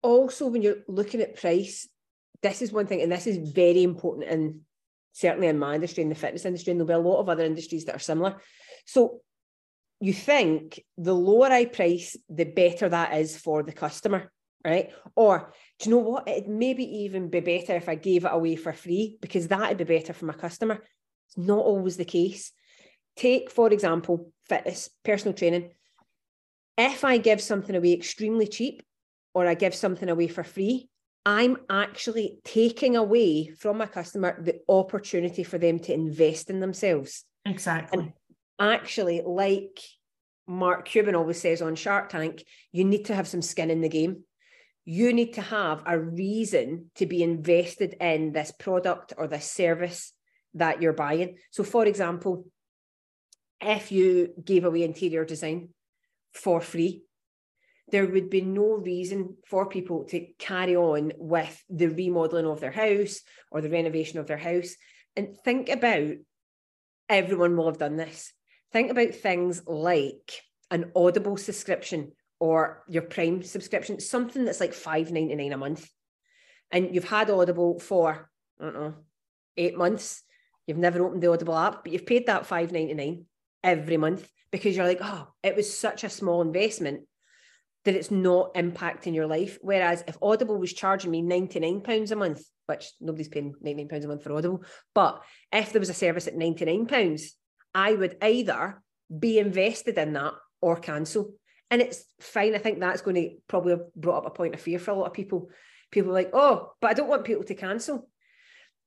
Also, 0.01 0.47
when 0.47 0.61
you're 0.61 0.83
looking 0.87 1.21
at 1.21 1.39
price, 1.39 1.87
this 2.41 2.61
is 2.61 2.71
one 2.71 2.87
thing, 2.87 3.01
and 3.01 3.11
this 3.11 3.27
is 3.27 3.51
very 3.51 3.83
important 3.83 4.29
and 4.29 4.61
certainly 5.13 5.47
in 5.47 5.59
my 5.59 5.75
industry, 5.75 6.01
in 6.03 6.09
the 6.09 6.15
fitness 6.15 6.45
industry, 6.45 6.71
and 6.71 6.79
there'll 6.79 7.01
be 7.01 7.07
a 7.07 7.09
lot 7.09 7.19
of 7.19 7.29
other 7.29 7.43
industries 7.43 7.85
that 7.85 7.95
are 7.95 7.99
similar. 7.99 8.41
So 8.85 9.19
you 9.99 10.13
think 10.13 10.81
the 10.97 11.13
lower 11.13 11.47
I 11.47 11.65
price, 11.65 12.15
the 12.29 12.45
better 12.45 12.89
that 12.89 13.13
is 13.17 13.37
for 13.37 13.61
the 13.61 13.73
customer 13.73 14.31
right? 14.63 14.91
Or 15.15 15.53
do 15.79 15.89
you 15.89 15.95
know 15.95 16.01
what? 16.01 16.27
It'd 16.27 16.49
maybe 16.49 16.83
even 17.03 17.29
be 17.29 17.39
better 17.39 17.75
if 17.75 17.89
I 17.89 17.95
gave 17.95 18.25
it 18.25 18.31
away 18.31 18.55
for 18.55 18.73
free 18.73 19.17
because 19.21 19.47
that'd 19.47 19.77
be 19.77 19.83
better 19.83 20.13
for 20.13 20.25
my 20.25 20.33
customer. 20.33 20.83
It's 21.27 21.37
not 21.37 21.59
always 21.59 21.97
the 21.97 22.05
case. 22.05 22.51
Take, 23.15 23.49
for 23.51 23.71
example, 23.71 24.31
fitness, 24.47 24.89
personal 25.03 25.33
training. 25.33 25.71
If 26.77 27.03
I 27.03 27.17
give 27.17 27.41
something 27.41 27.75
away 27.75 27.93
extremely 27.93 28.47
cheap 28.47 28.83
or 29.33 29.47
I 29.47 29.53
give 29.53 29.75
something 29.75 30.09
away 30.09 30.27
for 30.27 30.43
free, 30.43 30.89
I'm 31.25 31.57
actually 31.69 32.39
taking 32.43 32.95
away 32.95 33.47
from 33.47 33.77
my 33.77 33.85
customer 33.85 34.41
the 34.41 34.59
opportunity 34.67 35.43
for 35.43 35.57
them 35.57 35.79
to 35.79 35.93
invest 35.93 36.49
in 36.49 36.59
themselves. 36.59 37.25
Exactly. 37.45 37.99
And 37.99 38.13
actually, 38.59 39.21
like 39.25 39.79
Mark 40.47 40.85
Cuban 40.85 41.15
always 41.15 41.39
says 41.39 41.61
on 41.61 41.75
Shark 41.75 42.09
Tank, 42.09 42.43
you 42.71 42.83
need 42.83 43.05
to 43.05 43.15
have 43.15 43.27
some 43.27 43.41
skin 43.41 43.69
in 43.69 43.81
the 43.81 43.89
game 43.89 44.23
you 44.85 45.13
need 45.13 45.33
to 45.33 45.41
have 45.41 45.83
a 45.85 45.99
reason 45.99 46.89
to 46.95 47.05
be 47.05 47.21
invested 47.21 47.95
in 48.01 48.31
this 48.31 48.51
product 48.51 49.13
or 49.17 49.27
this 49.27 49.49
service 49.49 50.13
that 50.55 50.81
you're 50.81 50.93
buying. 50.93 51.37
So, 51.51 51.63
for 51.63 51.85
example, 51.85 52.45
if 53.59 53.91
you 53.91 54.33
gave 54.43 54.65
away 54.65 54.83
interior 54.83 55.23
design 55.23 55.69
for 56.33 56.61
free, 56.61 57.03
there 57.91 58.07
would 58.07 58.29
be 58.29 58.41
no 58.41 58.75
reason 58.75 59.35
for 59.47 59.67
people 59.67 60.05
to 60.05 60.25
carry 60.39 60.75
on 60.75 61.11
with 61.17 61.63
the 61.69 61.87
remodeling 61.87 62.45
of 62.45 62.59
their 62.59 62.71
house 62.71 63.21
or 63.51 63.61
the 63.61 63.69
renovation 63.69 64.19
of 64.19 64.27
their 64.27 64.37
house. 64.37 64.75
And 65.15 65.35
think 65.43 65.69
about 65.69 66.13
everyone 67.09 67.57
will 67.57 67.67
have 67.67 67.77
done 67.77 67.97
this. 67.97 68.31
Think 68.71 68.91
about 68.91 69.13
things 69.13 69.61
like 69.67 70.41
an 70.69 70.91
Audible 70.95 71.35
subscription 71.35 72.13
or 72.39 72.83
your 72.87 73.03
Prime 73.03 73.43
subscription, 73.43 73.99
something 73.99 74.45
that's 74.45 74.61
like 74.61 74.73
five 74.73 75.11
ninety 75.11 75.35
nine 75.35 75.51
a 75.51 75.57
month. 75.57 75.89
And 76.71 76.95
you've 76.95 77.09
had 77.09 77.29
Audible 77.29 77.79
for, 77.79 78.29
I 78.59 78.63
don't 78.63 78.73
know, 78.73 78.93
eight 79.57 79.77
months. 79.77 80.23
You've 80.65 80.77
never 80.77 81.05
opened 81.05 81.21
the 81.21 81.31
Audible 81.31 81.57
app, 81.57 81.83
but 81.83 81.91
you've 81.91 82.05
paid 82.05 82.27
that 82.27 82.45
five 82.45 82.71
ninety 82.71 82.93
nine 82.93 83.25
every 83.63 83.97
month 83.97 84.27
because 84.51 84.75
you're 84.75 84.87
like, 84.87 85.01
oh, 85.01 85.27
it 85.43 85.55
was 85.55 85.77
such 85.77 86.05
a 86.05 86.09
small 86.09 86.41
investment 86.41 87.01
that 87.85 87.95
it's 87.95 88.11
not 88.11 88.53
impacting 88.53 89.15
your 89.15 89.27
life. 89.27 89.57
Whereas 89.61 90.03
if 90.07 90.17
Audible 90.21 90.57
was 90.57 90.73
charging 90.73 91.11
me 91.11 91.23
£99 91.23 92.11
a 92.11 92.15
month, 92.15 92.43
which 92.67 92.91
nobody's 92.99 93.27
paying 93.27 93.53
£99 93.63 94.03
a 94.03 94.07
month 94.07 94.23
for 94.23 94.33
Audible, 94.33 94.63
but 94.93 95.21
if 95.51 95.71
there 95.71 95.79
was 95.79 95.89
a 95.89 95.95
service 95.95 96.27
at 96.27 96.35
£99, 96.35 97.23
I 97.73 97.93
would 97.93 98.17
either 98.21 98.81
be 99.17 99.39
invested 99.39 99.97
in 99.97 100.13
that 100.13 100.33
or 100.61 100.77
cancel. 100.77 101.33
And 101.69 101.81
it's 101.81 102.03
fine. 102.19 102.53
I 102.53 102.59
think 102.59 102.79
that's 102.79 103.01
going 103.01 103.15
to 103.15 103.29
probably 103.47 103.71
have 103.71 103.93
brought 103.95 104.25
up 104.25 104.25
a 104.25 104.29
point 104.31 104.53
of 104.53 104.61
fear 104.61 104.77
for 104.77 104.91
a 104.91 104.95
lot 104.95 105.07
of 105.07 105.13
people. 105.13 105.49
People 105.89 106.11
are 106.11 106.15
like, 106.15 106.31
oh, 106.33 106.73
but 106.81 106.91
I 106.91 106.93
don't 106.93 107.09
want 107.09 107.25
people 107.25 107.43
to 107.45 107.55
cancel. 107.55 108.09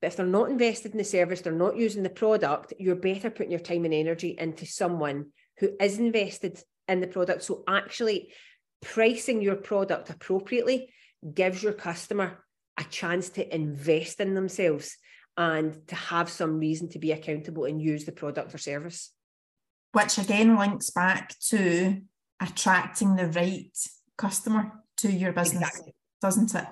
But 0.00 0.08
if 0.08 0.16
they're 0.16 0.26
not 0.26 0.50
invested 0.50 0.92
in 0.92 0.98
the 0.98 1.04
service, 1.04 1.40
they're 1.40 1.52
not 1.52 1.76
using 1.76 2.02
the 2.02 2.10
product, 2.10 2.74
you're 2.78 2.94
better 2.94 3.30
putting 3.30 3.50
your 3.50 3.60
time 3.60 3.84
and 3.86 3.94
energy 3.94 4.36
into 4.38 4.66
someone 4.66 5.30
who 5.58 5.70
is 5.80 5.98
invested 5.98 6.60
in 6.88 7.00
the 7.00 7.06
product. 7.06 7.42
So 7.42 7.64
actually 7.66 8.32
pricing 8.82 9.42
your 9.42 9.56
product 9.56 10.10
appropriately 10.10 10.92
gives 11.32 11.62
your 11.62 11.72
customer 11.72 12.44
a 12.78 12.84
chance 12.84 13.30
to 13.30 13.54
invest 13.54 14.20
in 14.20 14.34
themselves 14.34 14.96
and 15.36 15.86
to 15.88 15.94
have 15.94 16.28
some 16.28 16.58
reason 16.58 16.88
to 16.90 16.98
be 16.98 17.12
accountable 17.12 17.64
and 17.64 17.80
use 17.80 18.04
the 18.04 18.12
product 18.12 18.54
or 18.54 18.58
service. 18.58 19.10
Which 19.92 20.18
again 20.18 20.56
links 20.56 20.90
back 20.90 21.34
to 21.48 22.00
attracting 22.40 23.16
the 23.16 23.28
right 23.28 23.76
customer 24.16 24.72
to 24.98 25.10
your 25.10 25.32
business, 25.32 25.68
exactly. 25.68 25.94
doesn't 26.20 26.54
it? 26.54 26.64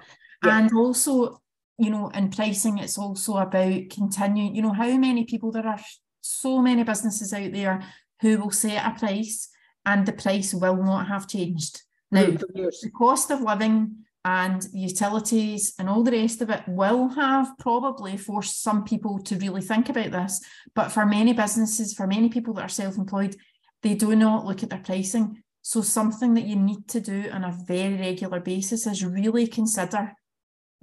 Yeah. 0.45 0.59
And 0.59 0.73
also, 0.73 1.41
you 1.79 1.91
know, 1.91 2.09
in 2.09 2.31
pricing, 2.31 2.79
it's 2.79 2.99
also 2.99 3.37
about 3.37 3.91
continuing, 3.91 4.55
you 4.55 4.63
know, 4.63 4.73
how 4.73 4.97
many 4.97 5.25
people 5.25 5.53
there 5.53 5.67
are 5.67 5.81
so 6.21 6.61
many 6.61 6.83
businesses 6.85 7.33
out 7.33 7.53
there 7.53 7.83
who 8.21 8.39
will 8.39 8.51
set 8.51 8.87
a 8.87 8.99
price 8.99 9.49
and 9.85 10.07
the 10.07 10.13
price 10.13 10.55
will 10.55 10.77
not 10.77 11.09
have 11.09 11.29
changed. 11.29 11.83
Now, 12.13 12.27
mm, 12.27 12.81
the 12.83 12.91
cost 12.91 13.31
of 13.31 13.41
living 13.41 14.05
and 14.25 14.65
utilities 14.73 15.75
and 15.79 15.89
all 15.89 16.05
the 16.05 16.13
rest 16.13 16.43
of 16.43 16.51
it 16.51 16.63
will 16.69 17.09
have 17.09 17.59
probably 17.59 18.17
forced 18.17 18.63
some 18.63 18.85
people 18.85 19.19
to 19.19 19.37
really 19.37 19.63
think 19.63 19.89
about 19.89 20.13
this. 20.13 20.41
But 20.75 20.93
for 20.93 21.05
many 21.05 21.33
businesses, 21.33 21.95
for 21.95 22.07
many 22.07 22.29
people 22.29 22.55
that 22.55 22.67
are 22.67 22.69
self 22.69 22.97
employed, 22.97 23.35
they 23.83 23.95
do 23.95 24.15
not 24.15 24.45
look 24.45 24.63
at 24.63 24.71
their 24.71 24.79
pricing. 24.79 25.43
So, 25.63 25.81
something 25.81 26.35
that 26.35 26.47
you 26.47 26.57
need 26.57 26.87
to 26.89 27.01
do 27.01 27.31
on 27.33 27.45
a 27.45 27.57
very 27.67 27.95
regular 27.95 28.41
basis 28.41 28.87
is 28.87 29.05
really 29.05 29.47
consider 29.47 30.13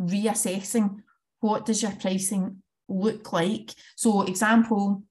reassessing 0.01 0.97
what 1.41 1.65
does 1.65 1.81
your 1.81 1.91
pricing 1.91 2.63
look 2.87 3.31
like. 3.31 3.73
So, 3.95 4.23
example, 4.23 5.03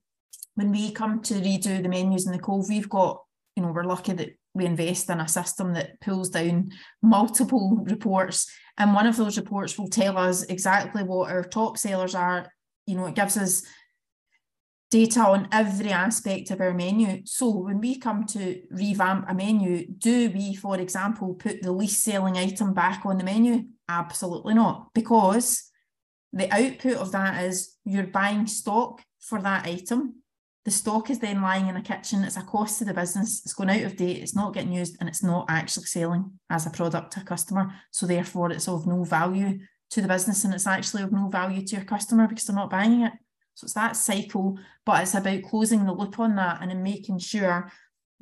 when 0.55 0.71
we 0.71 0.91
come 0.91 1.21
to 1.21 1.35
redo 1.35 1.81
the 1.81 1.89
menus 1.89 2.25
in 2.25 2.33
the 2.33 2.39
Cove, 2.39 2.67
we've 2.67 2.89
got, 2.89 3.21
you 3.55 3.63
know, 3.63 3.71
we're 3.71 3.83
lucky 3.83 4.13
that 4.13 4.38
we 4.59 4.65
invest 4.65 5.09
in 5.09 5.19
a 5.19 5.27
system 5.27 5.73
that 5.73 5.99
pulls 6.01 6.29
down 6.29 6.71
multiple 7.01 7.83
reports. 7.85 8.51
And 8.77 8.93
one 8.93 9.07
of 9.07 9.17
those 9.17 9.37
reports 9.37 9.77
will 9.77 9.89
tell 9.89 10.17
us 10.17 10.43
exactly 10.43 11.03
what 11.03 11.31
our 11.31 11.43
top 11.43 11.77
sellers 11.77 12.13
are. 12.13 12.51
You 12.85 12.95
know, 12.95 13.07
it 13.07 13.15
gives 13.15 13.35
us 13.37 13.63
data 14.91 15.21
on 15.21 15.47
every 15.51 15.91
aspect 15.91 16.51
of 16.51 16.61
our 16.61 16.73
menu. 16.73 17.21
So 17.25 17.49
when 17.49 17.79
we 17.79 17.97
come 17.97 18.25
to 18.27 18.61
revamp 18.71 19.25
a 19.27 19.33
menu, 19.33 19.87
do 19.87 20.29
we, 20.31 20.55
for 20.55 20.79
example, 20.79 21.35
put 21.35 21.61
the 21.61 21.71
least 21.71 22.03
selling 22.03 22.37
item 22.37 22.73
back 22.73 23.05
on 23.05 23.17
the 23.17 23.23
menu? 23.23 23.65
Absolutely 23.87 24.53
not, 24.53 24.89
because 24.93 25.71
the 26.33 26.51
output 26.53 26.97
of 26.97 27.11
that 27.11 27.43
is 27.43 27.75
you're 27.85 28.07
buying 28.07 28.47
stock 28.47 29.01
for 29.19 29.41
that 29.41 29.65
item 29.65 30.21
the 30.69 30.75
stock 30.75 31.09
is 31.09 31.17
then 31.17 31.41
lying 31.41 31.65
in 31.65 31.77
a 31.77 31.81
kitchen. 31.81 32.23
It's 32.23 32.37
a 32.37 32.43
cost 32.43 32.77
to 32.77 32.85
the 32.85 32.93
business. 32.93 33.41
It's 33.43 33.55
going 33.55 33.71
out 33.71 33.81
of 33.81 33.95
date. 33.95 34.21
It's 34.21 34.35
not 34.35 34.53
getting 34.53 34.71
used, 34.71 34.97
and 34.99 35.09
it's 35.09 35.23
not 35.23 35.47
actually 35.49 35.85
selling 35.85 36.31
as 36.51 36.67
a 36.67 36.69
product 36.69 37.13
to 37.13 37.21
a 37.21 37.23
customer. 37.23 37.73
So 37.89 38.05
therefore, 38.05 38.51
it's 38.51 38.67
of 38.67 38.85
no 38.85 39.03
value 39.03 39.57
to 39.89 40.01
the 40.03 40.07
business, 40.07 40.43
and 40.43 40.53
it's 40.53 40.67
actually 40.67 41.01
of 41.01 41.11
no 41.11 41.27
value 41.27 41.65
to 41.65 41.75
your 41.77 41.85
customer 41.85 42.27
because 42.27 42.45
they're 42.45 42.55
not 42.55 42.69
buying 42.69 43.01
it. 43.01 43.13
So 43.55 43.65
it's 43.65 43.73
that 43.73 43.95
cycle, 43.95 44.59
but 44.85 45.01
it's 45.01 45.15
about 45.15 45.41
closing 45.41 45.85
the 45.85 45.91
loop 45.91 46.19
on 46.19 46.35
that 46.35 46.61
and 46.61 46.71
in 46.71 46.83
making 46.83 47.17
sure 47.17 47.71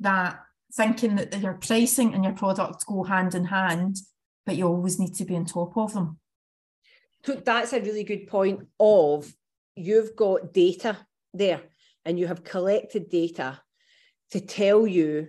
that 0.00 0.40
thinking 0.72 1.16
that 1.16 1.38
your 1.38 1.54
pricing 1.54 2.14
and 2.14 2.24
your 2.24 2.32
product 2.32 2.86
go 2.86 3.02
hand 3.02 3.34
in 3.34 3.44
hand, 3.44 3.98
but 4.46 4.56
you 4.56 4.66
always 4.66 4.98
need 4.98 5.14
to 5.16 5.26
be 5.26 5.36
on 5.36 5.44
top 5.44 5.76
of 5.76 5.92
them. 5.92 6.18
So 7.24 7.34
that's 7.34 7.74
a 7.74 7.80
really 7.80 8.04
good 8.04 8.26
point. 8.26 8.60
Of 8.80 9.30
you've 9.76 10.16
got 10.16 10.54
data 10.54 10.96
there 11.34 11.60
and 12.08 12.18
you 12.18 12.26
have 12.26 12.42
collected 12.42 13.10
data 13.10 13.60
to 14.30 14.40
tell 14.40 14.86
you 14.86 15.28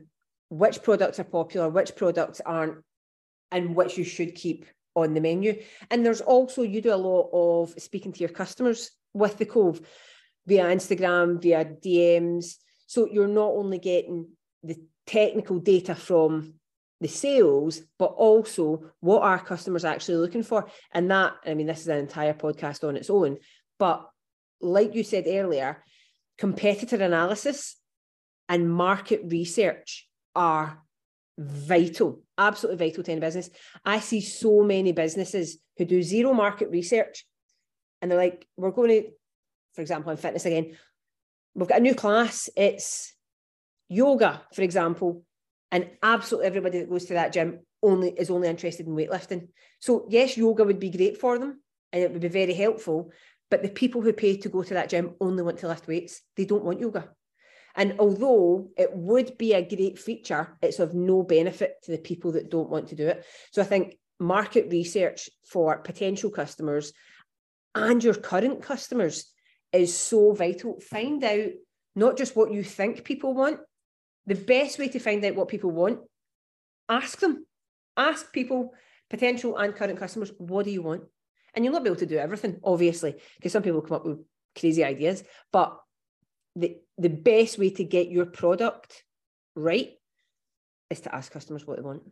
which 0.49 0.81
products 0.81 1.19
are 1.19 1.25
popular, 1.25 1.67
which 1.67 1.93
products 1.93 2.39
aren't, 2.45 2.77
and 3.51 3.75
which 3.75 3.97
you 3.97 4.05
should 4.05 4.33
keep 4.33 4.65
on 4.95 5.13
the 5.13 5.19
menu. 5.19 5.61
And 5.91 6.05
there's 6.05 6.21
also, 6.21 6.61
you 6.63 6.81
do 6.81 6.93
a 6.93 6.95
lot 6.95 7.29
of 7.33 7.73
speaking 7.77 8.13
to 8.13 8.19
your 8.21 8.29
customers 8.29 8.91
with 9.13 9.37
the 9.37 9.45
Cove 9.45 9.81
via 10.47 10.67
Instagram, 10.67 11.41
via 11.41 11.65
DMs. 11.65 12.55
So 12.87 13.09
you're 13.11 13.27
not 13.27 13.51
only 13.51 13.79
getting 13.79 14.29
the 14.63 14.77
technical 15.05 15.59
data 15.59 15.93
from 15.95 16.53
the 17.01 17.09
sales, 17.09 17.81
but 17.97 18.13
also 18.13 18.85
what 19.01 19.21
are 19.21 19.37
customers 19.37 19.83
actually 19.83 20.17
looking 20.17 20.43
for. 20.43 20.69
And 20.93 21.11
that, 21.11 21.33
I 21.45 21.55
mean, 21.55 21.67
this 21.67 21.81
is 21.81 21.89
an 21.89 21.97
entire 21.97 22.33
podcast 22.33 22.87
on 22.87 22.95
its 22.95 23.09
own. 23.09 23.39
But 23.77 24.09
like 24.61 24.95
you 24.95 25.03
said 25.03 25.25
earlier, 25.27 25.83
competitor 26.39 26.95
analysis 26.95 27.75
and 28.47 28.71
market 28.71 29.21
research 29.25 30.07
are 30.35 30.81
vital, 31.37 32.21
absolutely 32.37 32.87
vital 32.87 33.03
to 33.03 33.11
any 33.11 33.21
business. 33.21 33.49
I 33.85 33.99
see 33.99 34.21
so 34.21 34.63
many 34.63 34.91
businesses 34.91 35.57
who 35.77 35.85
do 35.85 36.01
zero 36.01 36.33
market 36.33 36.69
research 36.69 37.25
and 38.01 38.09
they're 38.09 38.17
like, 38.17 38.47
we're 38.57 38.71
going 38.71 38.89
to, 38.89 39.09
for 39.73 39.81
example, 39.81 40.11
in 40.11 40.17
fitness 40.17 40.45
again, 40.45 40.77
we've 41.55 41.67
got 41.67 41.79
a 41.79 41.83
new 41.83 41.95
class, 41.95 42.49
it's 42.55 43.13
yoga, 43.89 44.41
for 44.53 44.61
example, 44.61 45.23
and 45.71 45.89
absolutely 46.01 46.47
everybody 46.47 46.79
that 46.79 46.89
goes 46.89 47.05
to 47.05 47.13
that 47.13 47.33
gym 47.33 47.59
only 47.83 48.11
is 48.11 48.29
only 48.29 48.47
interested 48.47 48.87
in 48.87 48.95
weightlifting. 48.95 49.49
So 49.79 50.05
yes, 50.09 50.37
yoga 50.37 50.63
would 50.63 50.79
be 50.79 50.89
great 50.89 51.19
for 51.19 51.37
them 51.37 51.61
and 51.91 52.03
it 52.03 52.11
would 52.11 52.21
be 52.21 52.27
very 52.27 52.53
helpful, 52.53 53.11
but 53.49 53.63
the 53.63 53.69
people 53.69 54.01
who 54.01 54.13
pay 54.13 54.37
to 54.37 54.49
go 54.49 54.63
to 54.63 54.73
that 54.75 54.89
gym 54.89 55.15
only 55.19 55.43
want 55.43 55.59
to 55.59 55.67
lift 55.67 55.87
weights. 55.87 56.21
They 56.35 56.45
don't 56.45 56.63
want 56.63 56.79
yoga. 56.79 57.09
And 57.75 57.95
although 57.99 58.69
it 58.77 58.93
would 58.93 59.37
be 59.37 59.53
a 59.53 59.67
great 59.67 59.99
feature, 59.99 60.57
it's 60.61 60.79
of 60.79 60.93
no 60.93 61.23
benefit 61.23 61.75
to 61.83 61.91
the 61.91 61.97
people 61.97 62.33
that 62.33 62.49
don't 62.49 62.69
want 62.69 62.89
to 62.89 62.95
do 62.95 63.07
it. 63.07 63.25
So 63.51 63.61
I 63.61 63.65
think 63.65 63.95
market 64.19 64.69
research 64.69 65.29
for 65.47 65.77
potential 65.77 66.29
customers 66.29 66.93
and 67.73 68.03
your 68.03 68.15
current 68.15 68.61
customers 68.61 69.31
is 69.71 69.95
so 69.95 70.33
vital. 70.33 70.79
Find 70.79 71.23
out 71.23 71.51
not 71.95 72.17
just 72.17 72.35
what 72.35 72.51
you 72.51 72.63
think 72.63 73.03
people 73.03 73.33
want. 73.33 73.59
The 74.25 74.35
best 74.35 74.77
way 74.77 74.89
to 74.89 74.99
find 74.99 75.23
out 75.23 75.35
what 75.35 75.47
people 75.47 75.71
want, 75.71 75.99
ask 76.87 77.19
them. 77.19 77.45
Ask 77.95 78.31
people, 78.31 78.73
potential 79.09 79.57
and 79.57 79.75
current 79.75 79.99
customers, 79.99 80.31
what 80.37 80.65
do 80.65 80.71
you 80.71 80.81
want? 80.81 81.03
And 81.53 81.63
you'll 81.63 81.73
not 81.73 81.83
be 81.83 81.89
able 81.89 81.99
to 81.99 82.05
do 82.05 82.17
everything, 82.17 82.59
obviously, 82.63 83.15
because 83.37 83.51
some 83.51 83.63
people 83.63 83.81
come 83.81 83.97
up 83.97 84.05
with 84.05 84.19
crazy 84.57 84.83
ideas. 84.83 85.23
But 85.51 85.77
the 86.55 86.77
the 86.97 87.09
best 87.09 87.57
way 87.57 87.69
to 87.71 87.83
get 87.83 88.09
your 88.09 88.25
product 88.25 89.03
right 89.55 89.91
is 90.89 91.01
to 91.01 91.15
ask 91.15 91.31
customers 91.31 91.65
what 91.65 91.77
they 91.77 91.83
want. 91.83 92.03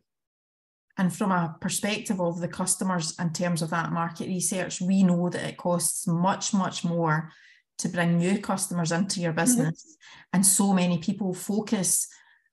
And 0.98 1.16
from 1.16 1.32
a 1.32 1.56
perspective 1.62 2.20
of 2.20 2.40
the 2.40 2.48
customers 2.48 3.16
in 3.20 3.32
terms 3.32 3.62
of 3.62 3.70
that 3.70 3.92
market 3.92 4.28
research, 4.28 4.82
we 4.82 5.04
know 5.04 5.30
that 5.30 5.44
it 5.44 5.58
costs 5.58 6.08
much, 6.08 6.54
much 6.54 6.84
more 6.84 7.32
to 7.80 7.90
bring 7.90 8.18
new 8.18 8.40
customers 8.40 8.92
into 8.92 9.20
your 9.20 9.32
mm-hmm. 9.32 9.42
business. 9.42 9.84
Mm-hmm. 9.84 10.28
And 10.34 10.46
so 10.46 10.74
many 10.74 10.98
people 10.98 11.34
focus 11.34 12.08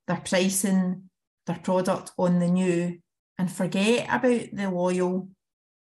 their 0.07 0.19
pricing, 0.19 1.09
their 1.47 1.59
product 1.59 2.13
on 2.19 2.39
the 2.39 2.49
new 2.49 2.99
and 3.39 3.51
forget 3.51 4.07
about 4.09 4.47
the 4.53 4.71
loyal 4.71 5.29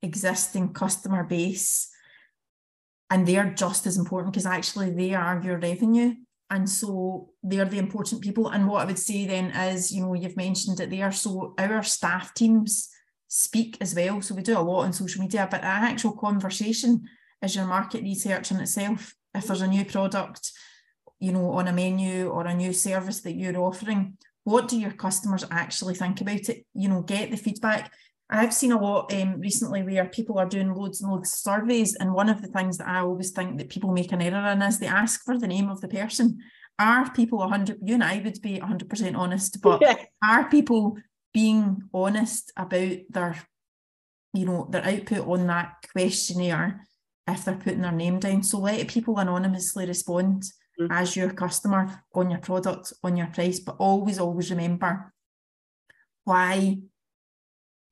existing 0.02 0.72
customer 0.72 1.24
base 1.24 1.88
and 3.10 3.26
they're 3.26 3.52
just 3.52 3.86
as 3.86 3.96
important 3.96 4.32
because 4.32 4.46
actually 4.46 4.90
they 4.90 5.14
are 5.14 5.40
your 5.42 5.58
revenue 5.58 6.14
and 6.50 6.68
so 6.68 7.30
they're 7.42 7.64
the 7.64 7.78
important 7.78 8.20
people 8.20 8.48
and 8.48 8.66
what 8.66 8.82
i 8.82 8.84
would 8.84 8.98
say 8.98 9.26
then 9.26 9.46
is 9.50 9.92
you 9.92 10.02
know 10.02 10.14
you've 10.14 10.36
mentioned 10.36 10.80
it 10.80 10.90
there 10.90 11.12
so 11.12 11.54
our 11.58 11.82
staff 11.82 12.34
teams 12.34 12.88
speak 13.28 13.76
as 13.80 13.94
well 13.94 14.20
so 14.20 14.34
we 14.34 14.42
do 14.42 14.58
a 14.58 14.60
lot 14.60 14.82
on 14.82 14.92
social 14.92 15.22
media 15.22 15.48
but 15.50 15.60
an 15.60 15.84
actual 15.84 16.12
conversation 16.12 17.02
is 17.42 17.56
your 17.56 17.66
market 17.66 18.02
research 18.02 18.50
in 18.50 18.60
itself 18.60 19.14
if 19.34 19.46
there's 19.46 19.62
a 19.62 19.66
new 19.66 19.84
product 19.84 20.52
you 21.22 21.30
know, 21.30 21.52
on 21.52 21.68
a 21.68 21.72
menu 21.72 22.26
or 22.26 22.48
a 22.48 22.54
new 22.54 22.72
service 22.72 23.20
that 23.20 23.34
you're 23.34 23.56
offering, 23.56 24.18
what 24.42 24.66
do 24.66 24.76
your 24.76 24.90
customers 24.90 25.44
actually 25.52 25.94
think 25.94 26.20
about 26.20 26.48
it? 26.48 26.66
You 26.74 26.88
know, 26.88 27.02
get 27.02 27.30
the 27.30 27.36
feedback. 27.36 27.92
I've 28.32 28.54
seen 28.54 28.72
a 28.72 28.80
lot 28.80 29.12
um, 29.12 29.40
recently 29.40 29.82
where 29.82 30.06
people 30.06 30.38
are 30.38 30.48
doing 30.48 30.72
loads 30.72 31.02
and 31.02 31.12
loads 31.12 31.32
of 31.32 31.38
surveys. 31.38 31.94
And 31.96 32.14
one 32.14 32.30
of 32.30 32.40
the 32.40 32.48
things 32.48 32.78
that 32.78 32.88
I 32.88 33.00
always 33.00 33.30
think 33.30 33.58
that 33.58 33.68
people 33.68 33.92
make 33.92 34.10
an 34.10 34.22
error 34.22 34.50
in 34.50 34.62
is 34.62 34.78
they 34.78 34.86
ask 34.86 35.22
for 35.24 35.38
the 35.38 35.46
name 35.46 35.68
of 35.68 35.82
the 35.82 35.88
person. 35.88 36.38
Are 36.78 37.10
people 37.12 37.38
100, 37.38 37.78
you 37.82 37.94
and 37.94 38.02
I 38.02 38.22
would 38.24 38.40
be 38.40 38.58
100% 38.58 39.16
honest, 39.16 39.60
but 39.60 39.80
yeah. 39.82 39.96
are 40.26 40.48
people 40.48 40.96
being 41.34 41.82
honest 41.92 42.50
about 42.56 42.96
their, 43.10 43.36
you 44.32 44.46
know, 44.46 44.66
their 44.70 44.84
output 44.84 45.28
on 45.28 45.46
that 45.48 45.74
questionnaire 45.92 46.88
if 47.28 47.44
they're 47.44 47.56
putting 47.56 47.82
their 47.82 47.92
name 47.92 48.18
down? 48.18 48.42
So 48.42 48.58
let 48.58 48.88
people 48.88 49.18
anonymously 49.18 49.86
respond 49.86 50.44
mm. 50.80 50.88
as 50.90 51.14
your 51.14 51.30
customer 51.34 52.02
on 52.14 52.30
your 52.30 52.40
product, 52.40 52.94
on 53.04 53.14
your 53.18 53.26
price, 53.26 53.60
but 53.60 53.76
always, 53.78 54.18
always 54.18 54.50
remember 54.50 55.12
why 56.24 56.78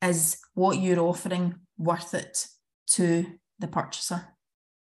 is 0.03 0.39
what 0.55 0.79
you're 0.79 1.01
offering 1.01 1.55
worth 1.79 2.15
it 2.15 2.47
to 2.89 3.27
the 3.59 3.69
purchaser? 3.69 4.27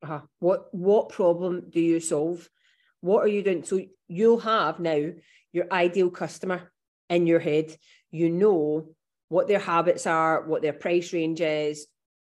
Uh-huh. 0.03 0.21
What 0.39 0.69
what 0.73 1.09
problem 1.09 1.65
do 1.71 1.81
you 1.81 2.01
solve? 2.01 2.49
What 3.01 3.25
are 3.25 3.29
you 3.29 3.43
doing? 3.43 3.65
So 3.65 3.81
you'll 4.07 4.41
have 4.41 4.79
now 4.81 5.11
your 5.53 5.67
ideal 5.73 6.11
customer 6.11 6.73
in 7.09 7.27
your 7.27 7.41
head. 7.41 7.77
You 8.11 8.31
know 8.31 8.95
what 9.29 9.49
their 9.49 9.59
habits 9.59 10.07
are, 10.07 10.47
what 10.47 10.63
their 10.63 10.73
price 10.73 11.13
range 11.13 11.41
is, 11.41 11.87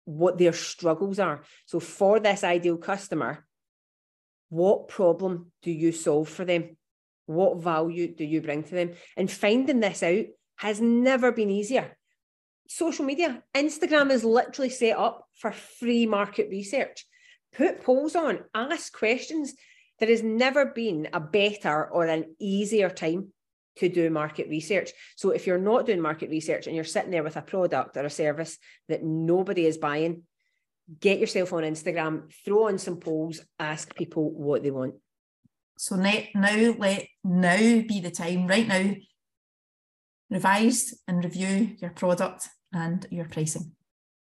what 0.06 0.38
their 0.38 0.54
struggles 0.54 1.20
are. 1.20 1.42
So 1.66 1.80
for 1.80 2.20
this 2.20 2.44
ideal 2.44 2.78
customer, 2.78 3.46
what 4.50 4.88
problem 4.88 5.52
do 5.64 5.72
you 5.72 5.92
solve 5.92 6.30
for 6.30 6.46
them? 6.46 6.78
What 7.26 7.58
value 7.58 8.14
do 8.16 8.24
you 8.24 8.42
bring 8.42 8.64
to 8.64 8.76
them? 8.76 8.94
And 9.18 9.30
finding 9.30 9.80
this 9.80 10.04
out 10.04 10.26
has 10.58 10.80
never 10.80 11.32
been 11.32 11.50
easier 11.50 11.98
social 12.68 13.06
media. 13.06 13.44
Instagram 13.54 14.12
is 14.12 14.24
literally 14.24 14.70
set 14.70 14.98
up 14.98 15.28
for 15.40 15.52
free 15.52 16.06
market 16.06 16.50
research. 16.50 17.06
Put 17.54 17.84
polls 17.84 18.16
on, 18.16 18.40
ask 18.54 18.92
questions. 18.98 19.54
There 20.00 20.10
has 20.10 20.24
never 20.24 20.66
been 20.66 21.08
a 21.14 21.20
better 21.20 21.86
or 21.88 22.06
an 22.06 22.36
easier 22.40 22.90
time 22.90 23.32
to 23.78 23.90
do 23.90 24.10
market 24.10 24.50
research. 24.50 24.92
So 25.16 25.32
if 25.32 25.48
you're 25.48 25.58
not 25.58 25.86
doing 25.86 26.02
market 26.02 26.30
research 26.30 26.68
and 26.68 26.76
you're 26.76 26.86
sitting 26.86 27.12
there 27.12 27.24
with 27.24 27.38
a 27.38 27.42
product 27.42 27.98
or 27.98 28.06
a 28.06 28.10
service 28.10 28.58
that 28.90 29.04
nobody 29.04 29.66
is 29.66 29.78
buying, 29.78 30.24
get 31.00 31.20
yourself 31.20 31.54
on 31.54 31.64
Instagram, 31.64 32.32
throw 32.44 32.68
on 32.68 32.78
some 32.78 32.98
polls, 32.98 33.42
ask 33.60 33.96
people 33.96 34.32
what 34.32 34.64
they 34.64 34.72
want. 34.72 34.96
So 35.78 35.96
now, 35.96 36.20
now 36.34 36.76
let 36.78 37.08
now 37.24 37.58
be 37.58 38.00
the 38.02 38.12
time 38.12 38.48
right 38.48 38.68
now 38.68 38.96
revise 40.30 40.94
and 41.08 41.24
review 41.24 41.76
your 41.80 41.92
product 41.92 42.50
and 42.76 43.08
your 43.10 43.26
pricing. 43.26 43.72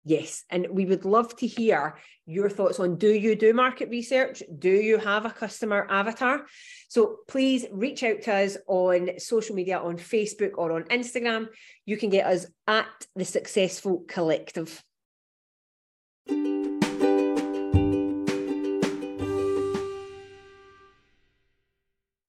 Yes, 0.03 0.43
and 0.49 0.67
we 0.71 0.85
would 0.85 1.05
love 1.05 1.35
to 1.37 1.47
hear 1.47 1.95
your 2.25 2.49
thoughts 2.49 2.79
on 2.79 2.97
do 2.97 3.13
you 3.13 3.35
do 3.35 3.53
market 3.53 3.89
research? 3.89 4.41
Do 4.57 4.69
you 4.69 4.97
have 4.97 5.25
a 5.25 5.29
customer 5.29 5.85
avatar? 5.89 6.47
So 6.89 7.17
please 7.27 7.67
reach 7.71 8.01
out 8.03 8.23
to 8.23 8.33
us 8.33 8.57
on 8.67 9.19
social 9.19 9.55
media 9.55 9.77
on 9.77 9.97
Facebook 9.97 10.53
or 10.55 10.71
on 10.71 10.83
Instagram. 10.85 11.49
You 11.85 11.97
can 11.97 12.09
get 12.09 12.25
us 12.25 12.47
at 12.67 12.87
the 13.15 13.25
Successful 13.25 14.03
Collective. 14.07 14.83